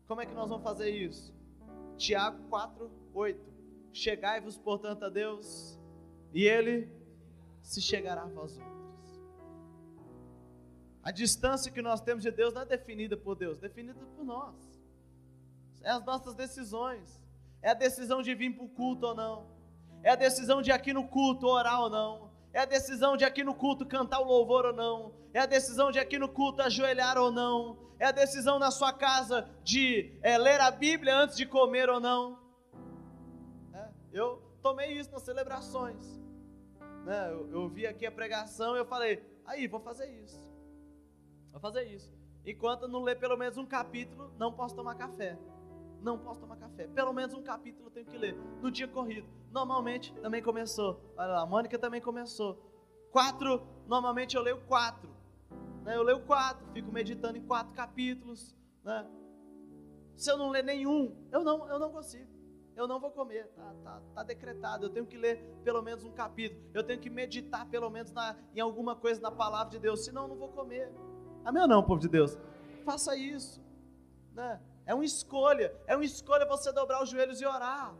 Como 0.08 0.22
é 0.22 0.26
que 0.26 0.34
nós 0.34 0.48
vamos 0.48 0.64
fazer 0.64 0.90
isso? 0.90 1.32
Tiago 1.96 2.42
4, 2.48 2.90
8. 3.14 3.52
Chegai-vos, 3.92 4.58
portanto, 4.58 5.04
a 5.04 5.08
Deus, 5.08 5.78
e 6.34 6.46
Ele 6.46 6.92
se 7.62 7.80
chegará 7.80 8.22
a 8.22 8.26
vós 8.26 8.58
outros. 8.58 9.22
A 11.00 11.12
distância 11.12 11.70
que 11.70 11.80
nós 11.80 12.00
temos 12.00 12.24
de 12.24 12.32
Deus 12.32 12.52
não 12.52 12.62
é 12.62 12.66
definida 12.66 13.16
por 13.16 13.36
Deus, 13.36 13.58
é 13.58 13.68
definida 13.68 14.00
por 14.16 14.24
nós 14.24 14.71
é 15.84 15.90
as 15.90 16.04
nossas 16.04 16.34
decisões, 16.34 17.20
é 17.60 17.70
a 17.70 17.74
decisão 17.74 18.22
de 18.22 18.34
vir 18.34 18.54
para 18.54 18.64
o 18.64 18.68
culto 18.68 19.06
ou 19.06 19.14
não, 19.14 19.46
é 20.02 20.10
a 20.10 20.16
decisão 20.16 20.62
de 20.62 20.72
aqui 20.72 20.92
no 20.92 21.06
culto 21.06 21.46
orar 21.46 21.80
ou 21.80 21.90
não, 21.90 22.30
é 22.52 22.60
a 22.60 22.64
decisão 22.64 23.16
de 23.16 23.24
aqui 23.24 23.42
no 23.42 23.54
culto 23.54 23.86
cantar 23.86 24.20
o 24.20 24.24
louvor 24.24 24.66
ou 24.66 24.72
não, 24.72 25.14
é 25.32 25.40
a 25.40 25.46
decisão 25.46 25.90
de 25.90 25.98
aqui 25.98 26.18
no 26.18 26.28
culto 26.28 26.62
ajoelhar 26.62 27.16
ou 27.18 27.30
não, 27.30 27.78
é 27.98 28.06
a 28.06 28.12
decisão 28.12 28.58
na 28.58 28.70
sua 28.70 28.92
casa 28.92 29.48
de 29.62 30.18
é, 30.22 30.36
ler 30.36 30.60
a 30.60 30.70
Bíblia 30.70 31.16
antes 31.16 31.36
de 31.36 31.46
comer 31.46 31.88
ou 31.88 32.00
não. 32.00 32.38
É, 33.72 33.88
eu 34.12 34.42
tomei 34.60 34.92
isso 34.92 35.12
nas 35.12 35.22
celebrações. 35.22 36.20
Né? 37.04 37.28
Eu, 37.30 37.50
eu 37.50 37.68
vi 37.68 37.86
aqui 37.86 38.04
a 38.04 38.10
pregação 38.10 38.74
e 38.74 38.80
eu 38.80 38.84
falei, 38.84 39.22
aí, 39.46 39.68
vou 39.68 39.80
fazer 39.80 40.10
isso. 40.20 40.50
Vou 41.52 41.60
fazer 41.60 41.84
isso. 41.84 42.12
Enquanto 42.44 42.88
não 42.88 43.02
ler 43.02 43.18
pelo 43.20 43.36
menos 43.36 43.56
um 43.56 43.64
capítulo, 43.64 44.32
não 44.36 44.52
posso 44.52 44.74
tomar 44.74 44.96
café 44.96 45.38
não 46.02 46.18
posso 46.18 46.40
tomar 46.40 46.56
café. 46.56 46.86
Pelo 46.88 47.12
menos 47.12 47.34
um 47.34 47.42
capítulo 47.42 47.86
eu 47.86 47.90
tenho 47.90 48.06
que 48.06 48.18
ler. 48.18 48.36
No 48.60 48.70
dia 48.70 48.88
corrido. 48.88 49.28
Normalmente 49.50 50.12
também 50.20 50.42
começou. 50.42 51.00
Olha 51.16 51.28
lá, 51.28 51.42
a 51.42 51.46
Mônica 51.46 51.78
também 51.78 52.00
começou. 52.00 52.58
Quatro, 53.10 53.62
normalmente 53.86 54.36
eu 54.36 54.42
leio 54.42 54.60
quatro. 54.62 55.10
Né? 55.84 55.96
Eu 55.96 56.02
leio 56.02 56.20
quatro, 56.20 56.66
fico 56.72 56.90
meditando 56.90 57.38
em 57.38 57.42
quatro 57.42 57.74
capítulos. 57.74 58.54
Né? 58.84 59.06
Se 60.16 60.30
eu 60.30 60.36
não 60.36 60.50
ler 60.50 60.64
nenhum, 60.64 61.14
eu 61.30 61.44
não, 61.44 61.68
eu 61.68 61.78
não 61.78 61.90
consigo. 61.90 62.30
Eu 62.74 62.88
não 62.88 62.98
vou 62.98 63.10
comer, 63.10 63.48
tá, 63.48 63.74
tá, 63.84 64.02
tá 64.14 64.22
decretado. 64.22 64.86
Eu 64.86 64.90
tenho 64.90 65.06
que 65.06 65.16
ler 65.16 65.44
pelo 65.62 65.82
menos 65.82 66.04
um 66.04 66.12
capítulo. 66.12 66.62
Eu 66.72 66.82
tenho 66.82 66.98
que 66.98 67.10
meditar 67.10 67.68
pelo 67.68 67.90
menos 67.90 68.10
na, 68.12 68.34
em 68.54 68.60
alguma 68.60 68.96
coisa 68.96 69.20
na 69.20 69.30
palavra 69.30 69.70
de 69.70 69.78
Deus. 69.78 70.04
Senão 70.04 70.22
eu 70.22 70.28
não 70.28 70.36
vou 70.36 70.48
comer. 70.48 70.90
Amém 71.44 71.62
ou 71.62 71.68
não, 71.68 71.82
povo 71.82 72.00
de 72.00 72.08
Deus? 72.08 72.38
Faça 72.84 73.14
isso. 73.14 73.62
Né? 74.32 74.58
É 74.92 74.94
uma 74.94 75.06
escolha. 75.06 75.74
É 75.86 75.96
uma 75.96 76.04
escolha 76.04 76.44
você 76.44 76.70
dobrar 76.70 77.02
os 77.02 77.08
joelhos 77.08 77.40
e 77.40 77.46
orar. 77.46 77.94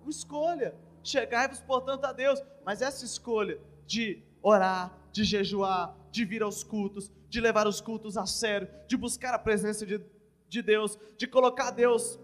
Uma 0.00 0.10
escolha. 0.10 0.74
Chegai-vos, 1.04 1.60
portanto, 1.60 2.06
a 2.06 2.14
Deus. 2.14 2.42
Mas 2.64 2.80
essa 2.80 3.04
escolha 3.04 3.60
de 3.86 4.22
orar, 4.42 4.90
de 5.12 5.22
jejuar, 5.22 5.94
de 6.10 6.24
vir 6.24 6.42
aos 6.42 6.64
cultos, 6.64 7.12
de 7.28 7.42
levar 7.42 7.66
os 7.66 7.82
cultos 7.82 8.16
a 8.16 8.24
sério, 8.24 8.66
de 8.88 8.96
buscar 8.96 9.34
a 9.34 9.38
presença 9.38 9.84
de, 9.84 10.02
de 10.48 10.62
Deus, 10.62 10.98
de 11.18 11.26
colocar 11.26 11.72
Deus 11.72 12.18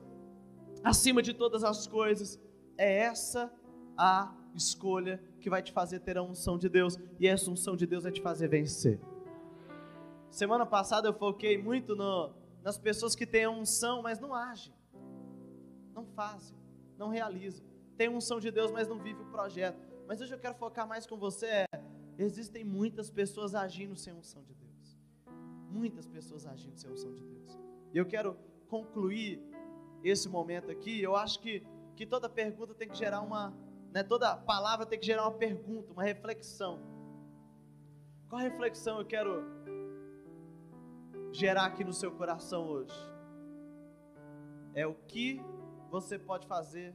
acima 0.83 1.21
de 1.21 1.35
todas 1.35 1.63
as 1.63 1.87
coisas, 1.87 2.41
é 2.79 3.01
essa 3.01 3.53
a 3.99 4.33
escolha 4.55 5.23
que 5.41 5.51
vai 5.51 5.63
te 5.63 5.73
fazer 5.73 6.01
ter 6.01 6.17
a 6.17 6.23
unção 6.23 6.57
de 6.57 6.71
Deus, 6.71 6.99
e 7.21 7.29
essa 7.29 7.51
unção 7.51 7.77
de 7.77 7.87
Deus 7.87 8.05
vai 8.05 8.13
te 8.13 8.23
fazer 8.23 8.49
vencer. 8.49 8.99
Semana 10.31 10.65
passada 10.65 11.07
eu 11.07 11.13
foquei 11.13 11.61
muito 11.61 11.95
no, 11.95 12.33
nas 12.67 12.77
pessoas 12.77 13.15
que 13.15 13.25
têm 13.25 13.45
a 13.45 13.51
unção, 13.51 14.03
mas 14.03 14.19
não 14.19 14.35
agem, 14.35 14.75
não 15.95 16.05
fazem, 16.05 16.59
não 16.99 17.09
realizam. 17.09 17.65
Tem 17.97 18.09
unção 18.09 18.41
de 18.41 18.51
Deus, 18.51 18.73
mas 18.73 18.89
não 18.89 18.99
vive 18.99 19.23
o 19.23 19.27
projeto. 19.27 19.79
Mas 20.09 20.21
hoje 20.21 20.35
eu 20.35 20.39
quero 20.41 20.57
focar 20.57 20.85
mais 20.85 21.07
com 21.07 21.17
você. 21.17 21.47
É, 21.47 21.67
existem 22.19 22.65
muitas 22.65 23.09
pessoas 23.09 23.55
agindo 23.55 23.95
sem 23.95 24.13
unção 24.13 24.43
de 24.43 24.53
Deus. 24.53 24.99
Muitas 25.71 26.09
pessoas 26.09 26.45
agindo 26.45 26.77
sem 26.77 26.91
unção 26.91 27.15
de 27.15 27.23
Deus. 27.23 27.57
E 27.95 27.99
eu 27.99 28.05
quero 28.05 28.37
concluir 28.67 29.41
esse 30.03 30.29
momento 30.29 30.69
aqui. 30.69 31.01
Eu 31.01 31.15
acho 31.15 31.39
que, 31.39 31.65
que 31.95 32.05
toda 32.05 32.29
pergunta 32.29 32.75
tem 32.75 32.89
que 32.89 32.97
gerar 32.97 33.21
uma. 33.21 33.57
Né, 33.93 34.03
toda 34.03 34.37
palavra 34.37 34.85
tem 34.85 34.99
que 34.99 35.07
gerar 35.07 35.23
uma 35.23 35.39
pergunta, 35.39 35.93
uma 35.93 36.03
reflexão. 36.03 36.81
Qual 38.29 38.43
reflexão 38.43 38.99
eu 38.99 39.07
quero 39.07 39.56
gerar 41.37 41.67
aqui 41.67 41.85
no 41.85 41.93
seu 41.93 42.11
coração 42.11 42.67
hoje 42.67 42.95
é 44.75 44.87
o 44.87 44.95
que 44.95 45.39
você 45.91 46.19
pode 46.19 46.47
fazer 46.47 46.95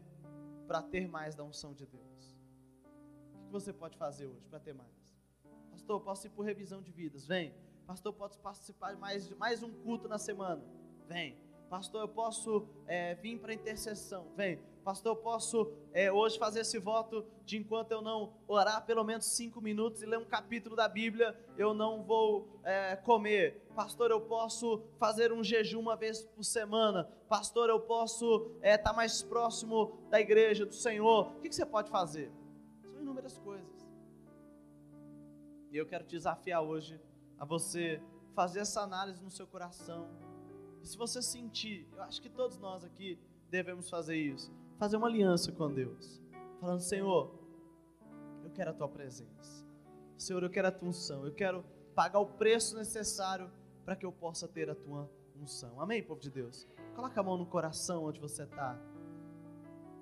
para 0.67 0.81
ter 0.81 1.07
mais 1.07 1.35
da 1.35 1.43
unção 1.43 1.75
de 1.75 1.85
Deus. 1.85 2.35
O 3.35 3.45
que 3.45 3.51
você 3.51 3.71
pode 3.71 3.95
fazer 3.97 4.25
hoje 4.25 4.47
para 4.47 4.59
ter 4.59 4.73
mais? 4.73 4.89
Pastor, 5.69 6.01
posso 6.01 6.25
ir 6.25 6.31
por 6.31 6.43
revisão 6.43 6.81
de 6.81 6.91
vidas? 6.91 7.27
Vem. 7.27 7.53
Pastor, 7.85 8.13
posso 8.13 8.39
participar 8.39 8.93
de 8.93 8.99
mais, 8.99 9.29
mais 9.37 9.61
um 9.61 9.71
culto 9.83 10.07
na 10.07 10.17
semana? 10.17 10.63
Vem. 11.07 11.37
Pastor, 11.71 12.01
eu 12.01 12.07
posso 12.09 12.67
é, 12.85 13.15
vir 13.15 13.39
para 13.39 13.53
intercessão? 13.53 14.27
Vem. 14.35 14.59
Pastor, 14.83 15.13
eu 15.13 15.15
posso 15.15 15.71
é, 15.93 16.11
hoje 16.11 16.37
fazer 16.37 16.59
esse 16.59 16.77
voto 16.77 17.25
de 17.45 17.57
enquanto 17.57 17.93
eu 17.93 18.01
não 18.01 18.33
orar 18.45 18.85
pelo 18.85 19.05
menos 19.05 19.25
cinco 19.27 19.61
minutos 19.61 20.01
e 20.01 20.05
ler 20.05 20.17
um 20.17 20.25
capítulo 20.25 20.75
da 20.75 20.89
Bíblia, 20.89 21.33
eu 21.57 21.73
não 21.73 22.03
vou 22.03 22.59
é, 22.65 22.97
comer. 22.97 23.65
Pastor, 23.73 24.11
eu 24.11 24.19
posso 24.19 24.83
fazer 24.99 25.31
um 25.31 25.41
jejum 25.41 25.79
uma 25.79 25.95
vez 25.95 26.25
por 26.25 26.43
semana. 26.43 27.05
Pastor, 27.29 27.69
eu 27.69 27.79
posso 27.79 28.51
estar 28.57 28.67
é, 28.67 28.77
tá 28.77 28.91
mais 28.91 29.23
próximo 29.23 29.97
da 30.09 30.19
igreja, 30.19 30.65
do 30.65 30.75
Senhor. 30.75 31.31
O 31.37 31.39
que, 31.39 31.47
que 31.47 31.55
você 31.55 31.65
pode 31.65 31.89
fazer? 31.89 32.29
São 32.81 32.99
inúmeras 32.99 33.37
coisas. 33.37 33.87
E 35.71 35.77
eu 35.77 35.85
quero 35.85 36.03
te 36.03 36.17
desafiar 36.17 36.61
hoje 36.61 36.99
a 37.39 37.45
você 37.45 38.01
fazer 38.35 38.59
essa 38.59 38.81
análise 38.81 39.23
no 39.23 39.31
seu 39.31 39.47
coração. 39.47 40.30
Se 40.83 40.97
você 40.97 41.21
sentir, 41.21 41.87
eu 41.93 42.03
acho 42.03 42.21
que 42.21 42.29
todos 42.29 42.57
nós 42.57 42.83
aqui 42.83 43.19
devemos 43.49 43.89
fazer 43.89 44.15
isso 44.15 44.51
fazer 44.81 44.97
uma 44.97 45.05
aliança 45.05 45.51
com 45.51 45.71
Deus, 45.71 46.19
falando: 46.59 46.79
Senhor, 46.79 47.31
eu 48.43 48.49
quero 48.49 48.71
a 48.71 48.73
tua 48.73 48.89
presença, 48.89 49.63
Senhor, 50.17 50.41
eu 50.41 50.49
quero 50.49 50.69
a 50.69 50.71
tua 50.71 50.89
unção, 50.89 51.23
eu 51.23 51.31
quero 51.31 51.63
pagar 51.93 52.17
o 52.19 52.25
preço 52.25 52.75
necessário 52.75 53.51
para 53.85 53.95
que 53.95 54.03
eu 54.03 54.11
possa 54.11 54.47
ter 54.47 54.71
a 54.71 54.75
tua 54.75 55.07
unção. 55.39 55.79
Amém, 55.79 56.01
povo 56.01 56.19
de 56.19 56.31
Deus? 56.31 56.67
Coloca 56.95 57.19
a 57.19 57.23
mão 57.23 57.37
no 57.37 57.45
coração 57.45 58.05
onde 58.05 58.19
você 58.19 58.41
está. 58.41 58.75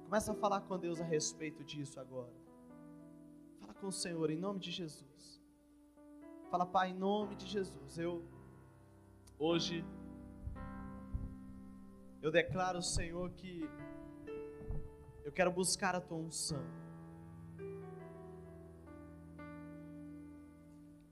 Começa 0.05 0.31
a 0.31 0.35
falar 0.35 0.61
com 0.61 0.79
Deus 0.79 1.01
a 1.01 1.03
respeito 1.03 1.61
disso 1.61 1.99
agora. 1.99 2.33
Fala 3.59 3.73
com 3.73 3.87
o 3.87 3.91
Senhor 3.91 4.31
em 4.31 4.37
nome 4.37 4.61
de 4.61 4.71
Jesus. 4.71 5.41
Fala, 6.49 6.65
Pai, 6.65 6.91
em 6.91 6.93
nome 6.93 7.35
de 7.35 7.45
Jesus. 7.45 7.97
Eu 7.97 8.23
hoje 9.37 9.85
eu 12.21 12.31
declaro, 12.31 12.81
Senhor, 12.81 13.29
que 13.31 13.69
eu 15.23 15.31
quero 15.31 15.51
buscar 15.51 15.95
a 15.95 16.01
tua 16.01 16.17
unção. 16.17 16.63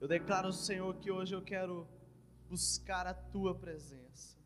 Eu 0.00 0.06
declaro, 0.06 0.52
Senhor, 0.52 0.94
que 0.96 1.10
hoje 1.10 1.34
eu 1.34 1.42
quero 1.42 1.86
buscar 2.48 3.06
a 3.06 3.14
tua 3.14 3.54
presença. 3.54 4.37